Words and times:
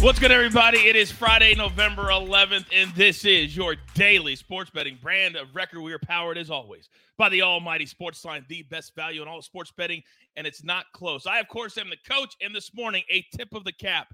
What's 0.00 0.20
good, 0.20 0.30
everybody? 0.30 0.78
It 0.78 0.94
is 0.94 1.10
Friday, 1.10 1.56
November 1.56 2.04
11th, 2.04 2.66
and 2.72 2.94
this 2.94 3.24
is 3.24 3.56
your 3.56 3.74
daily 3.94 4.36
sports 4.36 4.70
betting 4.70 4.96
brand 5.02 5.34
of 5.34 5.56
record. 5.56 5.80
We 5.80 5.92
are 5.92 5.98
powered, 5.98 6.38
as 6.38 6.52
always, 6.52 6.88
by 7.16 7.28
the 7.28 7.42
almighty 7.42 7.84
Sports 7.84 8.24
Line, 8.24 8.46
the 8.48 8.62
best 8.70 8.94
value 8.94 9.22
in 9.22 9.28
all 9.28 9.42
sports 9.42 9.72
betting, 9.76 10.04
and 10.36 10.46
it's 10.46 10.62
not 10.62 10.84
close. 10.94 11.26
I, 11.26 11.40
of 11.40 11.48
course, 11.48 11.76
am 11.78 11.90
the 11.90 11.96
coach, 12.08 12.36
and 12.40 12.54
this 12.54 12.72
morning, 12.72 13.02
a 13.10 13.26
tip 13.36 13.48
of 13.52 13.64
the 13.64 13.72
cap 13.72 14.06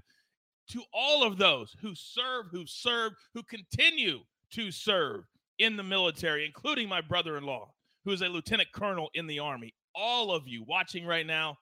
to 0.71 0.81
all 0.91 1.21
of 1.23 1.37
those 1.37 1.75
who 1.79 1.93
serve, 1.93 2.47
who 2.49 2.65
serve, 2.65 3.13
who 3.35 3.43
continue 3.43 4.21
to 4.53 4.71
serve 4.71 5.25
in 5.59 5.77
the 5.77 5.83
military, 5.83 6.47
including 6.47 6.89
my 6.89 6.99
brother 6.99 7.37
in 7.37 7.43
law, 7.43 7.69
who 8.05 8.11
is 8.11 8.23
a 8.23 8.27
lieutenant 8.27 8.71
colonel 8.73 9.11
in 9.13 9.27
the 9.27 9.37
Army. 9.37 9.71
All 9.93 10.31
of 10.31 10.47
you 10.47 10.63
watching 10.67 11.05
right 11.05 11.27
now, 11.27 11.59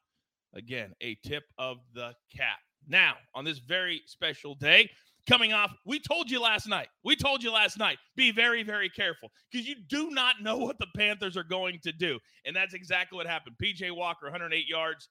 again, 0.53 0.93
a 1.01 1.17
tip 1.25 1.43
of 1.57 1.79
the 1.93 2.13
cap. 2.33 2.59
Now, 2.87 3.15
on 3.33 3.45
this 3.45 3.59
very 3.59 4.01
special 4.07 4.55
day, 4.55 4.89
coming 5.27 5.53
off, 5.53 5.73
we 5.85 5.99
told 5.99 6.29
you 6.29 6.41
last 6.41 6.67
night, 6.67 6.87
we 7.03 7.15
told 7.15 7.43
you 7.43 7.51
last 7.51 7.77
night, 7.77 7.97
be 8.15 8.31
very, 8.31 8.63
very 8.63 8.89
careful 8.89 9.29
because 9.51 9.67
you 9.67 9.75
do 9.87 10.09
not 10.11 10.41
know 10.41 10.57
what 10.57 10.77
the 10.79 10.87
Panthers 10.95 11.37
are 11.37 11.43
going 11.43 11.79
to 11.83 11.91
do. 11.91 12.19
And 12.45 12.55
that's 12.55 12.73
exactly 12.73 13.15
what 13.15 13.27
happened. 13.27 13.55
PJ 13.61 13.95
Walker, 13.95 14.25
108 14.25 14.67
yards, 14.67 15.09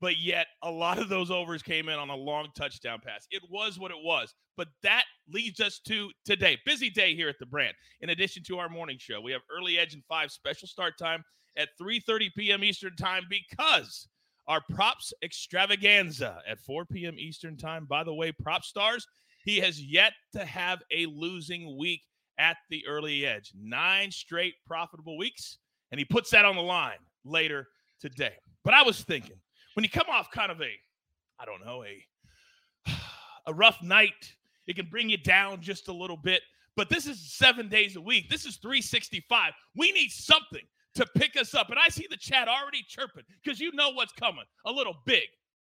but 0.00 0.18
yet 0.18 0.46
a 0.62 0.70
lot 0.70 0.98
of 0.98 1.08
those 1.08 1.30
overs 1.30 1.62
came 1.62 1.88
in 1.88 1.98
on 1.98 2.08
a 2.10 2.16
long 2.16 2.48
touchdown 2.56 3.00
pass. 3.04 3.26
It 3.30 3.42
was 3.50 3.78
what 3.78 3.90
it 3.90 4.02
was. 4.02 4.34
But 4.56 4.68
that 4.82 5.04
leads 5.28 5.60
us 5.60 5.80
to 5.86 6.10
today. 6.24 6.58
Busy 6.64 6.90
day 6.90 7.14
here 7.14 7.28
at 7.28 7.38
the 7.38 7.46
brand. 7.46 7.74
In 8.00 8.10
addition 8.10 8.42
to 8.44 8.58
our 8.58 8.68
morning 8.68 8.96
show, 8.98 9.20
we 9.20 9.32
have 9.32 9.42
early 9.54 9.78
edge 9.78 9.94
and 9.94 10.02
five 10.08 10.30
special 10.30 10.68
start 10.68 10.94
time 10.98 11.22
at 11.56 11.68
3:30 11.80 12.30
p.m. 12.36 12.64
Eastern 12.64 12.96
time 12.96 13.24
because 13.28 14.08
our 14.46 14.60
props 14.70 15.12
extravaganza 15.22 16.38
at 16.48 16.60
4 16.60 16.84
p.m. 16.86 17.16
Eastern 17.18 17.56
time. 17.56 17.86
By 17.86 18.04
the 18.04 18.14
way, 18.14 18.32
prop 18.32 18.64
stars, 18.64 19.06
he 19.44 19.58
has 19.58 19.80
yet 19.80 20.12
to 20.32 20.44
have 20.44 20.82
a 20.90 21.06
losing 21.06 21.76
week 21.78 22.02
at 22.38 22.56
the 22.68 22.86
early 22.86 23.26
edge. 23.26 23.52
Nine 23.58 24.10
straight 24.10 24.54
profitable 24.66 25.16
weeks, 25.16 25.58
and 25.92 25.98
he 25.98 26.04
puts 26.04 26.30
that 26.30 26.44
on 26.44 26.56
the 26.56 26.62
line 26.62 26.98
later 27.24 27.68
today. 28.00 28.34
But 28.64 28.74
I 28.74 28.82
was 28.82 29.02
thinking, 29.02 29.36
when 29.74 29.84
you 29.84 29.90
come 29.90 30.08
off 30.08 30.30
kind 30.30 30.50
of 30.50 30.60
a, 30.60 30.72
I 31.38 31.44
don't 31.44 31.64
know, 31.64 31.84
a 31.84 32.90
a 33.46 33.54
rough 33.54 33.82
night, 33.82 34.34
it 34.66 34.76
can 34.76 34.86
bring 34.86 35.08
you 35.08 35.18
down 35.18 35.60
just 35.60 35.88
a 35.88 35.92
little 35.92 36.16
bit. 36.16 36.42
But 36.76 36.88
this 36.88 37.06
is 37.06 37.34
seven 37.34 37.68
days 37.68 37.96
a 37.96 38.00
week. 38.00 38.30
This 38.30 38.46
is 38.46 38.56
365. 38.56 39.52
We 39.76 39.92
need 39.92 40.10
something 40.10 40.62
to 40.94 41.06
pick 41.16 41.36
us 41.36 41.54
up. 41.54 41.70
And 41.70 41.78
I 41.78 41.88
see 41.88 42.06
the 42.10 42.16
chat 42.16 42.48
already 42.48 42.82
chirping 42.86 43.24
because 43.42 43.60
you 43.60 43.72
know 43.72 43.90
what's 43.90 44.12
coming. 44.12 44.44
A 44.66 44.72
little 44.72 44.96
big 45.06 45.28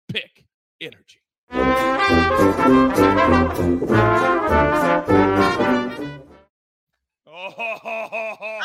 pick 0.07 0.46
energy. 0.81 1.22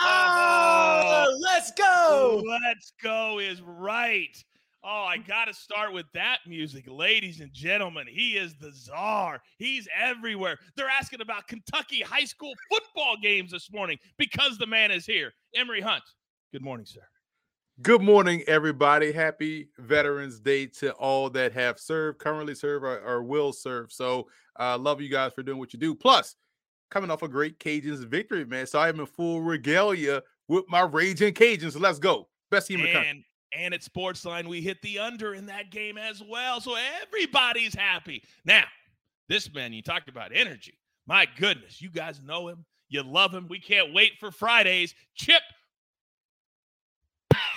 Oh, 0.06 1.38
let's 1.40 1.72
go. 1.72 2.42
Let's 2.46 2.92
go 3.02 3.38
is 3.38 3.62
right. 3.62 4.36
Oh, 4.82 5.06
I 5.08 5.16
got 5.16 5.46
to 5.46 5.54
start 5.54 5.94
with 5.94 6.04
that 6.12 6.40
music. 6.46 6.84
Ladies 6.86 7.40
and 7.40 7.50
gentlemen, 7.52 8.06
he 8.06 8.32
is 8.32 8.54
the 8.56 8.70
czar. 8.70 9.40
He's 9.58 9.88
everywhere. 9.98 10.58
They're 10.76 10.90
asking 10.90 11.22
about 11.22 11.48
Kentucky 11.48 12.02
high 12.02 12.26
school 12.26 12.52
football 12.70 13.16
games 13.22 13.50
this 13.50 13.72
morning 13.72 13.96
because 14.18 14.58
the 14.58 14.66
man 14.66 14.90
is 14.90 15.06
here. 15.06 15.32
Emory 15.54 15.80
Hunt. 15.80 16.04
Good 16.54 16.62
morning, 16.62 16.86
sir. 16.86 17.00
Good 17.82 18.00
morning, 18.00 18.44
everybody. 18.46 19.10
Happy 19.10 19.70
Veterans 19.76 20.38
Day 20.38 20.66
to 20.66 20.92
all 20.92 21.28
that 21.30 21.52
have 21.52 21.80
served, 21.80 22.20
currently 22.20 22.54
serve, 22.54 22.84
or, 22.84 23.00
or 23.00 23.24
will 23.24 23.52
serve. 23.52 23.90
So, 23.90 24.28
uh, 24.60 24.78
love 24.78 25.00
you 25.00 25.08
guys 25.08 25.32
for 25.32 25.42
doing 25.42 25.58
what 25.58 25.72
you 25.72 25.80
do. 25.80 25.96
Plus, 25.96 26.36
coming 26.92 27.10
off 27.10 27.24
a 27.24 27.28
great 27.28 27.58
Cajuns 27.58 28.06
victory, 28.06 28.44
man. 28.44 28.68
So 28.68 28.78
I 28.78 28.88
am 28.88 29.00
in 29.00 29.06
full 29.06 29.42
regalia 29.42 30.22
with 30.46 30.64
my 30.68 30.82
raging 30.82 31.34
Cajuns. 31.34 31.72
So 31.72 31.80
let's 31.80 31.98
go. 31.98 32.28
Best 32.52 32.68
team 32.68 32.78
in 32.78 32.86
the 32.86 32.92
country. 32.92 33.10
And 33.10 33.24
and 33.52 33.74
at 33.74 33.80
Sportsline, 33.80 34.46
we 34.46 34.60
hit 34.60 34.80
the 34.80 35.00
under 35.00 35.34
in 35.34 35.46
that 35.46 35.72
game 35.72 35.98
as 35.98 36.22
well. 36.22 36.60
So 36.60 36.76
everybody's 37.02 37.74
happy. 37.74 38.22
Now, 38.44 38.62
this 39.28 39.52
man, 39.52 39.72
you 39.72 39.82
talked 39.82 40.08
about 40.08 40.30
energy. 40.32 40.78
My 41.08 41.26
goodness, 41.36 41.82
you 41.82 41.90
guys 41.90 42.22
know 42.22 42.46
him. 42.46 42.64
You 42.90 43.02
love 43.02 43.34
him. 43.34 43.48
We 43.48 43.58
can't 43.58 43.92
wait 43.92 44.12
for 44.20 44.30
Fridays. 44.30 44.94
Chip 45.16 45.42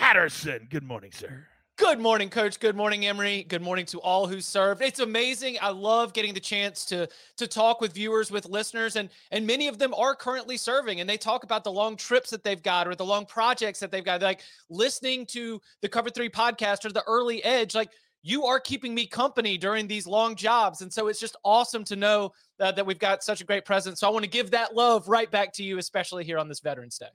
Patterson. 0.07 0.65
Good 0.69 0.83
morning, 0.83 1.11
sir. 1.11 1.45
Good 1.75 1.99
morning, 1.99 2.29
Coach. 2.29 2.61
Good 2.61 2.77
morning, 2.77 3.05
Emory. 3.05 3.43
Good 3.43 3.61
morning 3.61 3.85
to 3.87 3.99
all 3.99 4.25
who 4.25 4.39
served. 4.39 4.81
It's 4.81 5.01
amazing. 5.01 5.57
I 5.61 5.71
love 5.71 6.13
getting 6.13 6.33
the 6.33 6.39
chance 6.39 6.85
to 6.85 7.09
to 7.35 7.45
talk 7.45 7.81
with 7.81 7.91
viewers, 7.91 8.31
with 8.31 8.45
listeners, 8.45 8.95
and 8.95 9.09
and 9.31 9.45
many 9.45 9.67
of 9.67 9.79
them 9.79 9.93
are 9.93 10.15
currently 10.15 10.55
serving, 10.55 11.01
and 11.01 11.09
they 11.09 11.17
talk 11.17 11.43
about 11.43 11.65
the 11.65 11.73
long 11.73 11.97
trips 11.97 12.29
that 12.29 12.41
they've 12.41 12.63
got 12.63 12.87
or 12.87 12.95
the 12.95 13.03
long 13.03 13.25
projects 13.25 13.81
that 13.81 13.91
they've 13.91 14.05
got. 14.05 14.21
Like 14.21 14.43
listening 14.69 15.25
to 15.25 15.59
the 15.81 15.89
Cover 15.89 16.09
Three 16.09 16.29
podcast 16.29 16.85
or 16.85 16.93
the 16.93 17.03
Early 17.05 17.43
Edge, 17.43 17.75
like 17.75 17.89
you 18.23 18.45
are 18.45 18.61
keeping 18.61 18.95
me 18.95 19.07
company 19.07 19.57
during 19.57 19.87
these 19.87 20.07
long 20.07 20.35
jobs, 20.35 20.81
and 20.81 20.93
so 20.93 21.09
it's 21.09 21.19
just 21.19 21.35
awesome 21.43 21.83
to 21.83 21.97
know 21.97 22.31
that, 22.59 22.77
that 22.77 22.85
we've 22.85 22.97
got 22.97 23.23
such 23.23 23.41
a 23.41 23.43
great 23.43 23.65
presence. 23.65 23.99
So 23.99 24.07
I 24.07 24.11
want 24.11 24.23
to 24.23 24.31
give 24.31 24.51
that 24.51 24.73
love 24.73 25.09
right 25.09 25.29
back 25.29 25.51
to 25.55 25.63
you, 25.63 25.79
especially 25.79 26.23
here 26.23 26.37
on 26.37 26.47
this 26.47 26.61
Veterans 26.61 26.97
Day. 26.97 27.07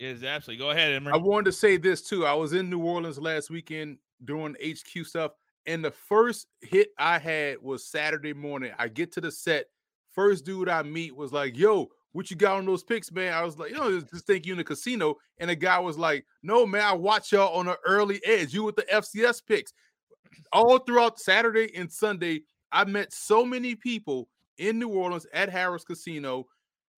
Is 0.00 0.24
absolutely. 0.24 0.64
Go 0.64 0.70
ahead, 0.70 0.92
Emory. 0.92 1.12
I 1.12 1.16
wanted 1.16 1.46
to 1.46 1.52
say 1.52 1.76
this 1.76 2.02
too. 2.02 2.26
I 2.26 2.32
was 2.34 2.52
in 2.52 2.68
New 2.68 2.80
Orleans 2.80 3.18
last 3.18 3.48
weekend 3.48 3.98
doing 4.24 4.56
HQ 4.64 5.06
stuff, 5.06 5.32
and 5.66 5.84
the 5.84 5.90
first 5.90 6.48
hit 6.62 6.88
I 6.98 7.18
had 7.18 7.62
was 7.62 7.86
Saturday 7.86 8.32
morning. 8.32 8.72
I 8.78 8.88
get 8.88 9.12
to 9.12 9.20
the 9.20 9.30
set. 9.30 9.66
First 10.12 10.44
dude 10.44 10.68
I 10.68 10.82
meet 10.82 11.14
was 11.14 11.32
like, 11.32 11.56
"Yo, 11.56 11.88
what 12.12 12.28
you 12.28 12.36
got 12.36 12.56
on 12.56 12.66
those 12.66 12.82
picks, 12.82 13.12
man?" 13.12 13.32
I 13.32 13.44
was 13.44 13.56
like, 13.56 13.70
"You 13.70 13.76
know, 13.76 14.00
just 14.00 14.26
think 14.26 14.46
you 14.46 14.52
in 14.52 14.58
the 14.58 14.64
casino." 14.64 15.14
And 15.38 15.48
the 15.48 15.54
guy 15.54 15.78
was 15.78 15.96
like, 15.96 16.26
"No, 16.42 16.66
man, 16.66 16.82
I 16.82 16.92
watch 16.92 17.30
y'all 17.30 17.56
on 17.56 17.66
the 17.66 17.78
early 17.86 18.20
edge. 18.24 18.52
You 18.52 18.64
with 18.64 18.76
the 18.76 18.92
FCS 18.92 19.40
picks." 19.40 19.72
All 20.52 20.78
throughout 20.78 21.20
Saturday 21.20 21.72
and 21.76 21.92
Sunday, 21.92 22.42
I 22.72 22.84
met 22.84 23.12
so 23.12 23.44
many 23.44 23.76
people 23.76 24.28
in 24.58 24.78
New 24.80 24.88
Orleans 24.88 25.26
at 25.32 25.50
Harrah's 25.50 25.84
Casino 25.84 26.48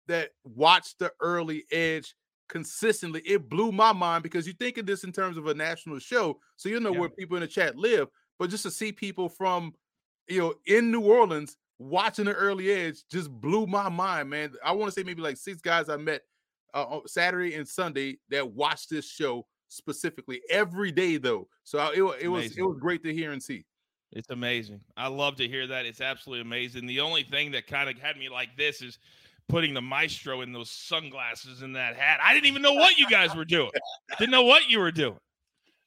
that 0.06 0.30
watched 0.44 0.98
the 0.98 1.12
early 1.20 1.64
edge 1.70 2.14
consistently. 2.50 3.22
It 3.24 3.48
blew 3.48 3.72
my 3.72 3.92
mind 3.92 4.22
because 4.22 4.46
you 4.46 4.52
think 4.52 4.76
of 4.76 4.84
this 4.86 5.04
in 5.04 5.12
terms 5.12 5.36
of 5.38 5.46
a 5.46 5.54
national 5.54 5.98
show, 6.00 6.38
so 6.56 6.68
you 6.68 6.80
know 6.80 6.92
Yeah. 6.92 6.98
where 7.00 7.08
people 7.08 7.36
in 7.36 7.40
the 7.42 7.46
chat 7.48 7.76
live, 7.76 8.08
but 8.38 8.50
just 8.50 8.64
to 8.64 8.70
see 8.70 8.92
people 8.92 9.28
from 9.28 9.72
you 10.28 10.38
know 10.40 10.54
in 10.66 10.90
New 10.90 11.00
Orleans 11.00 11.56
watching 11.78 12.26
the 12.26 12.34
early 12.34 12.70
edge 12.70 12.98
just 13.10 13.30
blew 13.30 13.66
my 13.66 13.88
mind, 13.88 14.28
man. 14.28 14.52
I 14.62 14.72
want 14.72 14.92
to 14.92 15.00
say 15.00 15.04
maybe 15.04 15.22
like 15.22 15.38
six 15.38 15.60
guys 15.62 15.88
I 15.88 15.96
met 15.96 16.20
uh, 16.74 16.84
on 16.84 17.08
Saturday 17.08 17.54
and 17.54 17.66
Sunday 17.66 18.18
that 18.28 18.52
watched 18.52 18.90
this 18.90 19.08
show 19.08 19.46
specifically 19.68 20.42
every 20.50 20.92
day 20.92 21.16
though. 21.16 21.48
So 21.64 21.78
I- 21.78 21.92
it, 21.94 22.24
it 22.24 22.28
was 22.28 22.56
it 22.58 22.62
was 22.62 22.76
great 22.80 23.02
to 23.04 23.14
hear 23.14 23.32
and 23.32 23.42
see. 23.42 23.64
It's 24.12 24.30
amazing. 24.30 24.80
I 24.96 25.06
love 25.06 25.36
to 25.36 25.46
hear 25.46 25.68
that. 25.68 25.86
It's 25.86 26.00
absolutely 26.00 26.42
amazing. 26.42 26.86
The 26.86 26.98
only 27.00 27.22
thing 27.22 27.52
that 27.52 27.68
kind 27.68 27.88
of 27.88 27.96
had 27.96 28.16
me 28.16 28.28
like 28.28 28.56
this 28.56 28.82
is 28.82 28.98
putting 29.50 29.74
the 29.74 29.82
maestro 29.82 30.40
in 30.40 30.52
those 30.52 30.70
sunglasses 30.70 31.62
and 31.62 31.74
that 31.76 31.96
hat. 31.96 32.20
I 32.22 32.32
didn't 32.32 32.46
even 32.46 32.62
know 32.62 32.72
what 32.72 32.96
you 32.96 33.08
guys 33.08 33.34
were 33.34 33.44
doing. 33.44 33.70
Didn't 34.18 34.30
know 34.30 34.44
what 34.44 34.70
you 34.70 34.78
were 34.78 34.92
doing. 34.92 35.18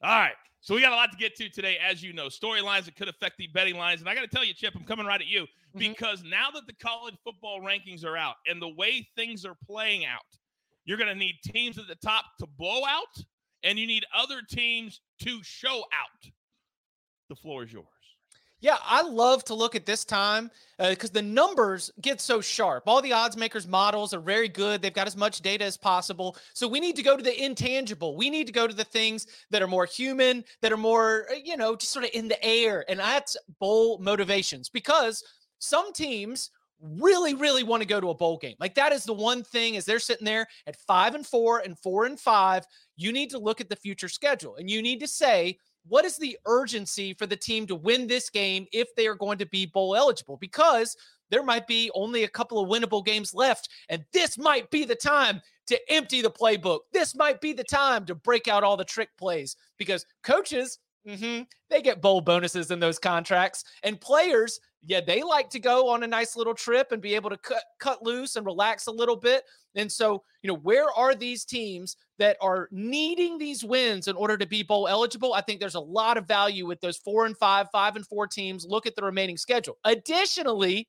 All 0.04 0.20
right. 0.20 0.34
So 0.60 0.76
we 0.76 0.82
got 0.82 0.94
a 0.94 0.96
lot 0.96 1.12
to 1.12 1.18
get 1.18 1.36
to 1.38 1.50
today, 1.50 1.78
as 1.86 2.02
you 2.02 2.14
know, 2.14 2.28
storylines 2.28 2.86
that 2.86 2.96
could 2.96 3.10
affect 3.10 3.38
the 3.38 3.48
betting 3.48 3.76
lines. 3.76 4.00
And 4.00 4.10
I 4.10 4.16
got 4.16 4.22
to 4.22 4.28
tell 4.28 4.46
you, 4.46 4.54
Chip, 4.54 4.74
I'm 4.76 4.84
coming 4.84 5.06
right 5.06 5.20
at 5.20 5.28
you 5.28 5.42
mm-hmm. 5.42 5.80
because 5.80 6.24
now 6.24 6.52
that 6.54 6.68
the 6.68 6.74
college 6.74 7.16
football 7.24 7.60
rankings 7.62 8.06
are 8.06 8.16
out 8.16 8.36
and 8.48 8.62
the 8.62 8.70
way 8.70 9.08
things 9.16 9.46
are 9.46 9.56
playing 9.66 10.06
out, 10.06 10.22
you're 10.86 10.98
going 10.98 11.10
to 11.10 11.16
need 11.16 11.36
teams 11.46 11.78
at 11.78 11.88
the 11.88 11.96
top 11.96 12.26
to 12.40 12.48
blow 12.58 12.82
out, 12.86 13.24
and 13.64 13.80
you 13.80 13.88
need 13.88 14.06
other 14.14 14.42
teams 14.50 15.00
to 15.22 15.42
show 15.42 15.80
out. 15.94 16.32
The 17.30 17.36
floor 17.36 17.64
is 17.64 17.72
yours. 17.72 17.88
Yeah, 18.64 18.78
I 18.82 19.02
love 19.02 19.44
to 19.46 19.56
look 19.56 19.76
at 19.76 19.86
this 19.86 20.06
time 20.06 20.50
because 20.80 21.10
uh, 21.10 21.16
the 21.16 21.22
numbers 21.22 21.92
get 22.00 22.22
so 22.22 22.40
sharp. 22.40 22.84
All 22.88 23.02
the 23.02 23.12
odds 23.12 23.36
makers 23.36 23.68
models 23.68 24.14
are 24.14 24.22
very 24.22 24.48
good. 24.48 24.82
They've 24.82 24.94
got 24.94 25.06
as 25.06 25.18
much 25.18 25.42
data 25.42 25.66
as 25.66 25.76
possible. 25.76 26.38
So 26.54 26.66
we 26.70 26.80
need 26.80 26.96
to 26.96 27.04
go 27.04 27.18
to 27.18 27.22
the 27.22 27.44
intangible. 27.44 28.16
We 28.16 28.30
need 28.30 28.48
to 28.48 28.54
go 28.54 28.66
to 28.66 28.74
the 28.74 28.86
things 28.86 29.28
that 29.52 29.62
are 29.62 29.68
more 29.68 29.86
human, 29.86 30.46
that 30.62 30.72
are 30.72 30.78
more, 30.78 31.26
uh, 31.30 31.36
you 31.44 31.58
know, 31.58 31.76
just 31.76 31.92
sort 31.92 32.06
of 32.06 32.12
in 32.14 32.30
the 32.30 32.42
air. 32.42 32.86
And 32.88 33.02
that's 33.02 33.36
bowl 33.60 33.98
motivations 33.98 34.70
because 34.70 35.26
some 35.60 35.92
teams 35.92 36.50
really 36.80 37.34
really 37.34 37.64
want 37.64 37.82
to 37.82 37.88
go 37.88 38.02
to 38.02 38.10
a 38.10 38.14
bowl 38.14 38.38
game 38.38 38.56
like 38.60 38.76
that 38.76 38.92
is 38.92 39.06
the 39.06 39.14
one 39.14 39.42
thing 39.42 39.78
as 39.78 39.86
they're 39.86 40.00
sitting 40.00 40.26
there 40.26 40.46
at 40.68 40.76
five 40.76 41.16
and 41.16 41.26
four 41.26 41.60
and 41.60 41.80
four 41.80 42.04
and 42.04 42.20
five 42.20 42.66
you 42.98 43.14
need 43.14 43.30
to 43.30 43.38
look 43.38 43.62
at 43.62 43.70
the 43.70 43.76
future 43.78 44.10
schedule 44.10 44.58
and 44.58 44.70
you 44.70 44.82
need 44.82 45.00
to 45.00 45.08
say 45.08 45.58
what 45.88 46.06
is 46.06 46.18
the 46.18 46.38
urgency 46.46 47.14
for 47.14 47.26
the 47.26 47.36
team 47.36 47.68
to 47.68 47.76
win 47.76 48.08
this 48.08 48.30
game 48.30 48.66
if 48.72 48.94
they 48.96 49.08
are 49.08 49.16
going 49.16 49.38
to 49.40 49.46
be 49.46 49.66
bowl 49.66 49.96
eligible? 49.96 50.38
Because 50.38 50.96
there 51.30 51.44
might 51.44 51.68
be 51.68 51.90
only 51.96 52.24
a 52.24 52.30
couple 52.30 52.60
of 52.60 52.70
winnable 52.70 53.04
games 53.04 53.34
left, 53.34 53.70
and 53.90 54.04
this 54.14 54.38
might 54.38 54.70
be 54.70 54.86
the 54.86 54.96
time 54.96 55.42
to 55.68 55.80
empty 55.92 56.22
the 56.22 56.30
playbook. 56.30 56.82
This 56.92 57.16
might 57.16 57.42
be 57.42 57.54
the 57.54 57.64
time 57.64 58.06
to 58.06 58.16
break 58.16 58.48
out 58.48 58.64
all 58.64 58.78
the 58.78 58.84
trick 58.84 59.10
plays 59.18 59.56
because 59.78 60.06
coaches, 60.24 60.80
mm-hmm, 61.08 61.44
they 61.70 61.82
get 61.82 62.02
bowl 62.02 62.22
bonuses 62.22 62.72
in 62.72 62.80
those 62.80 63.00
contracts, 63.00 63.64
and 63.84 64.00
players, 64.00 64.60
yeah, 64.86 65.02
they 65.02 65.24
like 65.24 65.50
to 65.52 65.60
go 65.60 65.90
on 65.90 66.04
a 66.04 66.08
nice 66.08 66.36
little 66.36 66.54
trip 66.54 66.92
and 66.92 67.02
be 67.02 67.16
able 67.16 67.30
to 67.30 67.38
cut 67.38 67.64
cut 67.80 68.04
loose 68.04 68.36
and 68.36 68.46
relax 68.46 68.88
a 68.88 68.92
little 68.92 69.16
bit. 69.16 69.44
And 69.76 69.92
so, 69.92 70.24
you 70.42 70.48
know, 70.48 70.58
where 70.58 70.92
are 70.92 71.16
these 71.16 71.46
teams 71.46 71.96
that 72.20 72.38
are 72.42 72.68
needing 72.72 73.38
these 73.38 73.64
wins 73.64 74.08
in 74.08 74.16
order 74.16 74.38
to 74.38 74.46
be 74.46 74.62
bowl 74.62 74.88
eligible? 74.88 75.34
I 75.34 75.42
think 75.42 75.60
there's 75.60 75.76
a 75.76 75.80
lot 75.80 76.18
of 76.18 76.28
value 76.28 76.66
with 76.66 76.80
those 76.82 76.98
four 76.98 77.26
and 77.26 77.38
five, 77.38 77.68
five 77.72 77.96
and 77.96 78.06
four 78.06 78.28
teams. 78.28 78.66
Look 78.66 78.86
at 78.86 78.96
the 78.96 79.04
remaining 79.04 79.38
schedule. 79.38 79.78
Additionally, 79.86 80.88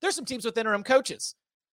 there's 0.00 0.16
some 0.16 0.24
teams 0.24 0.44
with 0.44 0.58
interim 0.58 0.82
coaches. 0.82 1.34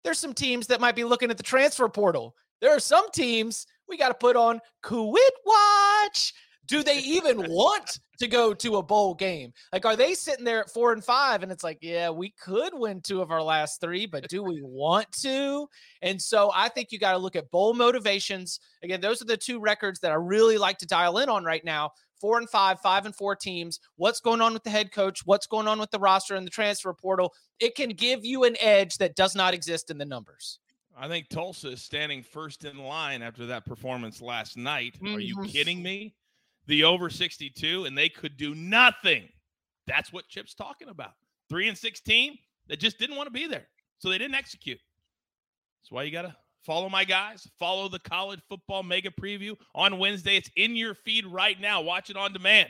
There's 0.04 0.18
some 0.18 0.34
teams 0.34 0.68
that 0.68 0.80
might 0.80 0.94
be 0.96 1.04
looking 1.04 1.30
at 1.30 1.36
the 1.36 1.42
transfer 1.42 1.88
portal. 1.88 2.34
There 2.60 2.70
are 2.70 2.80
some 2.80 3.10
teams 3.10 3.66
we 3.88 3.96
got 3.96 4.08
to 4.08 4.14
put 4.14 4.36
on 4.36 4.60
quit 4.82 5.34
watch 5.44 6.32
do 6.66 6.82
they 6.82 6.98
even 6.98 7.48
want 7.48 7.98
to 8.18 8.28
go 8.28 8.54
to 8.54 8.76
a 8.76 8.82
bowl 8.82 9.14
game? 9.14 9.52
Like, 9.72 9.84
are 9.84 9.96
they 9.96 10.14
sitting 10.14 10.44
there 10.44 10.60
at 10.60 10.70
four 10.70 10.92
and 10.92 11.04
five? 11.04 11.42
And 11.42 11.52
it's 11.52 11.64
like, 11.64 11.78
yeah, 11.80 12.10
we 12.10 12.30
could 12.40 12.72
win 12.74 13.00
two 13.00 13.20
of 13.20 13.30
our 13.30 13.42
last 13.42 13.80
three, 13.80 14.06
but 14.06 14.28
do 14.28 14.42
we 14.42 14.60
want 14.62 15.10
to? 15.22 15.68
And 16.02 16.20
so 16.20 16.50
I 16.54 16.68
think 16.68 16.92
you 16.92 16.98
got 16.98 17.12
to 17.12 17.18
look 17.18 17.36
at 17.36 17.50
bowl 17.50 17.74
motivations. 17.74 18.60
Again, 18.82 19.00
those 19.00 19.22
are 19.22 19.26
the 19.26 19.36
two 19.36 19.60
records 19.60 20.00
that 20.00 20.12
I 20.12 20.16
really 20.16 20.58
like 20.58 20.78
to 20.78 20.86
dial 20.86 21.18
in 21.18 21.28
on 21.28 21.44
right 21.44 21.64
now 21.64 21.90
four 22.20 22.38
and 22.38 22.48
five, 22.48 22.80
five 22.80 23.06
and 23.06 23.14
four 23.14 23.36
teams. 23.36 23.78
What's 23.96 24.20
going 24.20 24.40
on 24.40 24.54
with 24.54 24.64
the 24.64 24.70
head 24.70 24.92
coach? 24.92 25.20
What's 25.24 25.46
going 25.46 25.68
on 25.68 25.78
with 25.78 25.90
the 25.90 25.98
roster 25.98 26.34
and 26.34 26.46
the 26.46 26.50
transfer 26.50 26.92
portal? 26.94 27.32
It 27.60 27.74
can 27.74 27.90
give 27.90 28.24
you 28.24 28.44
an 28.44 28.56
edge 28.60 28.96
that 28.98 29.16
does 29.16 29.34
not 29.34 29.54
exist 29.54 29.90
in 29.90 29.98
the 29.98 30.04
numbers. 30.04 30.58
I 30.98 31.08
think 31.08 31.28
Tulsa 31.28 31.72
is 31.72 31.82
standing 31.82 32.22
first 32.22 32.64
in 32.64 32.78
line 32.78 33.20
after 33.20 33.46
that 33.46 33.66
performance 33.66 34.22
last 34.22 34.56
night. 34.56 34.94
Mm-hmm. 34.94 35.14
Are 35.14 35.20
you 35.20 35.36
mm-hmm. 35.36 35.46
kidding 35.46 35.82
me? 35.82 36.14
The 36.66 36.84
over 36.84 37.10
62 37.10 37.84
and 37.84 37.96
they 37.96 38.08
could 38.08 38.36
do 38.36 38.54
nothing. 38.54 39.28
That's 39.86 40.12
what 40.12 40.28
Chip's 40.28 40.54
talking 40.54 40.88
about. 40.88 41.12
Three 41.48 41.68
and 41.68 41.78
16 41.78 42.36
that 42.68 42.80
just 42.80 42.98
didn't 42.98 43.16
want 43.16 43.28
to 43.28 43.32
be 43.32 43.46
there. 43.46 43.66
So 43.98 44.08
they 44.10 44.18
didn't 44.18 44.34
execute. 44.34 44.78
That's 45.80 45.92
why 45.92 46.02
you 46.02 46.10
got 46.10 46.22
to 46.22 46.34
follow 46.64 46.88
my 46.88 47.04
guys. 47.04 47.46
Follow 47.58 47.88
the 47.88 48.00
college 48.00 48.40
football 48.48 48.82
mega 48.82 49.10
preview 49.10 49.54
on 49.74 49.98
Wednesday. 49.98 50.36
It's 50.36 50.50
in 50.56 50.76
your 50.76 50.94
feed 50.94 51.24
right 51.26 51.58
now. 51.60 51.80
Watch 51.80 52.10
it 52.10 52.16
on 52.16 52.32
demand. 52.32 52.68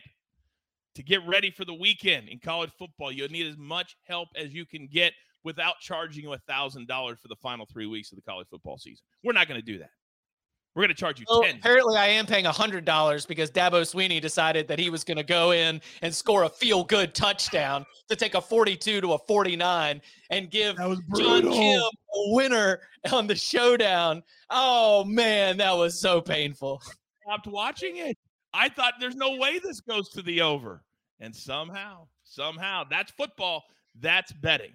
To 0.97 1.03
get 1.03 1.27
ready 1.27 1.51
for 1.51 1.65
the 1.65 1.75
weekend 1.75 2.29
in 2.29 2.39
college 2.39 2.71
football, 2.79 3.13
you'll 3.13 3.29
need 3.29 3.47
as 3.47 3.59
much 3.59 3.97
help 4.05 4.29
as 4.37 4.55
you 4.55 4.65
can 4.65 4.89
get 4.91 5.13
without 5.45 5.75
charging 5.81 6.25
you 6.25 6.37
$1,000 6.49 7.19
for 7.19 7.29
the 7.29 7.37
final 7.37 7.67
three 7.67 7.87
weeks 7.87 8.13
of 8.13 8.17
the 8.17 8.23
college 8.23 8.49
football 8.51 8.79
season. 8.79 9.05
We're 9.23 9.33
not 9.33 9.47
going 9.47 9.61
to 9.61 9.65
do 9.65 9.79
that. 9.79 9.91
We're 10.77 10.83
going 10.83 10.89
to 10.91 10.95
charge 10.95 11.19
you 11.19 11.25
well, 11.27 11.43
10. 11.43 11.57
Apparently, 11.57 11.97
I 11.97 12.09
am 12.09 12.27
paying 12.27 12.45
$100 12.45 13.27
because 13.27 13.51
Dabo 13.51 13.81
Swinney 13.81 14.21
decided 14.21 14.69
that 14.69 14.79
he 14.79 14.91
was 14.91 15.05
going 15.05 15.17
to 15.17 15.23
go 15.23 15.53
in 15.53 15.81
and 16.03 16.15
score 16.15 16.43
a 16.43 16.51
feel 16.51 16.85
good 16.85 17.15
touchdown 17.15 17.87
to 18.11 18.15
take 18.15 18.35
a 18.35 18.43
42 18.43 19.01
to 19.01 19.15
a 19.15 19.19
49 19.19 20.03
and 20.29 20.51
give 20.51 20.77
John 20.77 21.51
Kim 21.51 21.81
a 21.81 22.35
winner 22.35 22.81
on 23.11 23.27
the 23.27 23.35
showdown. 23.35 24.23
Oh, 24.51 25.03
man, 25.05 25.57
that 25.57 25.73
was 25.73 25.99
so 25.99 26.21
painful. 26.21 26.83
Stopped 27.23 27.47
watching 27.47 27.97
it. 27.97 28.19
I 28.53 28.69
thought 28.69 28.95
there's 29.01 29.17
no 29.17 29.37
way 29.37 29.59
this 29.59 29.81
goes 29.81 30.11
to 30.11 30.21
the 30.21 30.43
over. 30.43 30.85
And 31.21 31.35
somehow, 31.35 32.07
somehow, 32.23 32.85
that's 32.91 33.13
football. 33.13 33.65
That's 33.99 34.31
betting. 34.31 34.75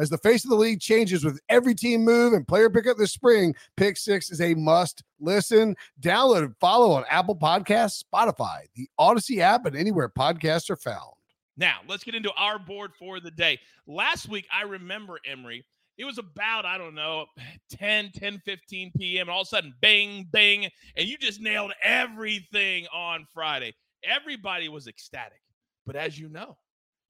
As 0.00 0.08
the 0.08 0.16
face 0.16 0.44
of 0.44 0.50
the 0.50 0.56
league 0.56 0.80
changes 0.80 1.26
with 1.26 1.38
every 1.50 1.74
team 1.74 2.06
move 2.06 2.32
and 2.32 2.48
player 2.48 2.70
pickup 2.70 2.96
this 2.96 3.12
spring, 3.12 3.54
Pick 3.76 3.98
Six 3.98 4.30
is 4.30 4.40
a 4.40 4.54
must 4.54 5.02
listen, 5.20 5.76
download, 6.00 6.44
and 6.44 6.56
follow 6.58 6.92
on 6.92 7.04
Apple 7.10 7.36
Podcasts, 7.36 8.02
Spotify, 8.02 8.60
the 8.74 8.88
Odyssey 8.98 9.42
app, 9.42 9.66
and 9.66 9.76
anywhere 9.76 10.08
podcasts 10.08 10.70
are 10.70 10.76
found. 10.76 11.12
Now, 11.58 11.80
let's 11.86 12.02
get 12.02 12.14
into 12.14 12.32
our 12.32 12.58
board 12.58 12.92
for 12.98 13.20
the 13.20 13.30
day. 13.30 13.60
Last 13.86 14.30
week, 14.30 14.46
I 14.50 14.62
remember, 14.62 15.18
Emory, 15.26 15.66
it 15.98 16.06
was 16.06 16.16
about, 16.16 16.64
I 16.64 16.78
don't 16.78 16.94
know, 16.94 17.26
10, 17.70 18.12
10, 18.14 18.40
15 18.42 18.92
p.m. 18.96 19.28
And 19.28 19.30
all 19.30 19.42
of 19.42 19.48
a 19.48 19.50
sudden, 19.50 19.74
bang, 19.82 20.26
bang. 20.32 20.66
And 20.96 21.06
you 21.06 21.18
just 21.18 21.42
nailed 21.42 21.74
everything 21.84 22.86
on 22.90 23.26
Friday. 23.34 23.74
Everybody 24.02 24.70
was 24.70 24.86
ecstatic. 24.86 25.42
But 25.84 25.96
as 25.96 26.18
you 26.18 26.30
know, 26.30 26.56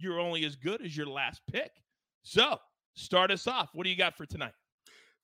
you're 0.00 0.18
only 0.18 0.44
as 0.44 0.56
good 0.56 0.84
as 0.84 0.96
your 0.96 1.06
last 1.06 1.40
pick. 1.52 1.70
So 2.22 2.58
Start 3.00 3.30
us 3.30 3.46
off. 3.46 3.70
What 3.72 3.84
do 3.84 3.90
you 3.90 3.96
got 3.96 4.14
for 4.14 4.26
tonight? 4.26 4.52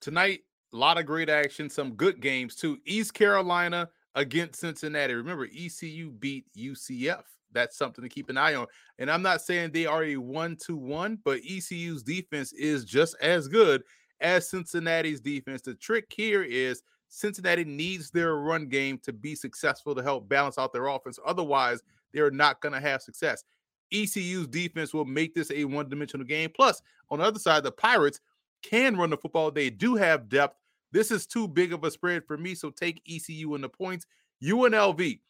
Tonight, 0.00 0.40
a 0.72 0.76
lot 0.76 0.98
of 0.98 1.04
great 1.04 1.28
action, 1.28 1.68
some 1.68 1.92
good 1.92 2.20
games 2.20 2.54
too. 2.56 2.78
East 2.86 3.12
Carolina 3.12 3.90
against 4.14 4.60
Cincinnati. 4.60 5.12
Remember, 5.12 5.46
ECU 5.54 6.10
beat 6.10 6.46
UCF. 6.56 7.22
That's 7.52 7.76
something 7.76 8.02
to 8.02 8.08
keep 8.08 8.30
an 8.30 8.38
eye 8.38 8.54
on. 8.54 8.66
And 8.98 9.10
I'm 9.10 9.20
not 9.20 9.42
saying 9.42 9.72
they 9.72 9.84
are 9.84 10.04
a 10.04 10.16
one 10.16 10.56
to 10.64 10.74
one, 10.74 11.18
but 11.22 11.40
ECU's 11.46 12.02
defense 12.02 12.54
is 12.54 12.84
just 12.84 13.14
as 13.20 13.46
good 13.46 13.82
as 14.20 14.48
Cincinnati's 14.48 15.20
defense. 15.20 15.60
The 15.60 15.74
trick 15.74 16.06
here 16.16 16.42
is 16.42 16.82
Cincinnati 17.08 17.64
needs 17.64 18.10
their 18.10 18.36
run 18.36 18.68
game 18.68 18.98
to 19.04 19.12
be 19.12 19.34
successful 19.34 19.94
to 19.94 20.02
help 20.02 20.28
balance 20.30 20.56
out 20.56 20.72
their 20.72 20.86
offense. 20.86 21.18
Otherwise, 21.26 21.82
they're 22.14 22.30
not 22.30 22.62
going 22.62 22.72
to 22.72 22.80
have 22.80 23.02
success. 23.02 23.44
ECU's 23.92 24.46
defense 24.46 24.92
will 24.92 25.04
make 25.04 25.34
this 25.34 25.50
a 25.50 25.64
one 25.64 25.88
dimensional 25.88 26.26
game. 26.26 26.50
Plus, 26.54 26.82
on 27.10 27.18
the 27.18 27.24
other 27.24 27.38
side, 27.38 27.62
the 27.62 27.72
Pirates 27.72 28.20
can 28.62 28.96
run 28.96 29.10
the 29.10 29.16
football. 29.16 29.50
They 29.50 29.70
do 29.70 29.94
have 29.94 30.28
depth. 30.28 30.56
This 30.92 31.10
is 31.10 31.26
too 31.26 31.46
big 31.46 31.72
of 31.72 31.84
a 31.84 31.90
spread 31.90 32.24
for 32.26 32.36
me. 32.36 32.54
So 32.54 32.70
take 32.70 33.02
ECU 33.08 33.54
in 33.54 33.60
the 33.60 33.68
points. 33.68 34.06
UNLV 34.42 35.20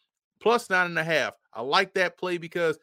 plus 0.41 0.71
nine 0.71 0.87
and 0.87 0.99
a 0.99 1.05
half. 1.05 1.35
I 1.53 1.63
like 1.63 1.95
that 1.95 2.19
play 2.19 2.39
because 2.39 2.79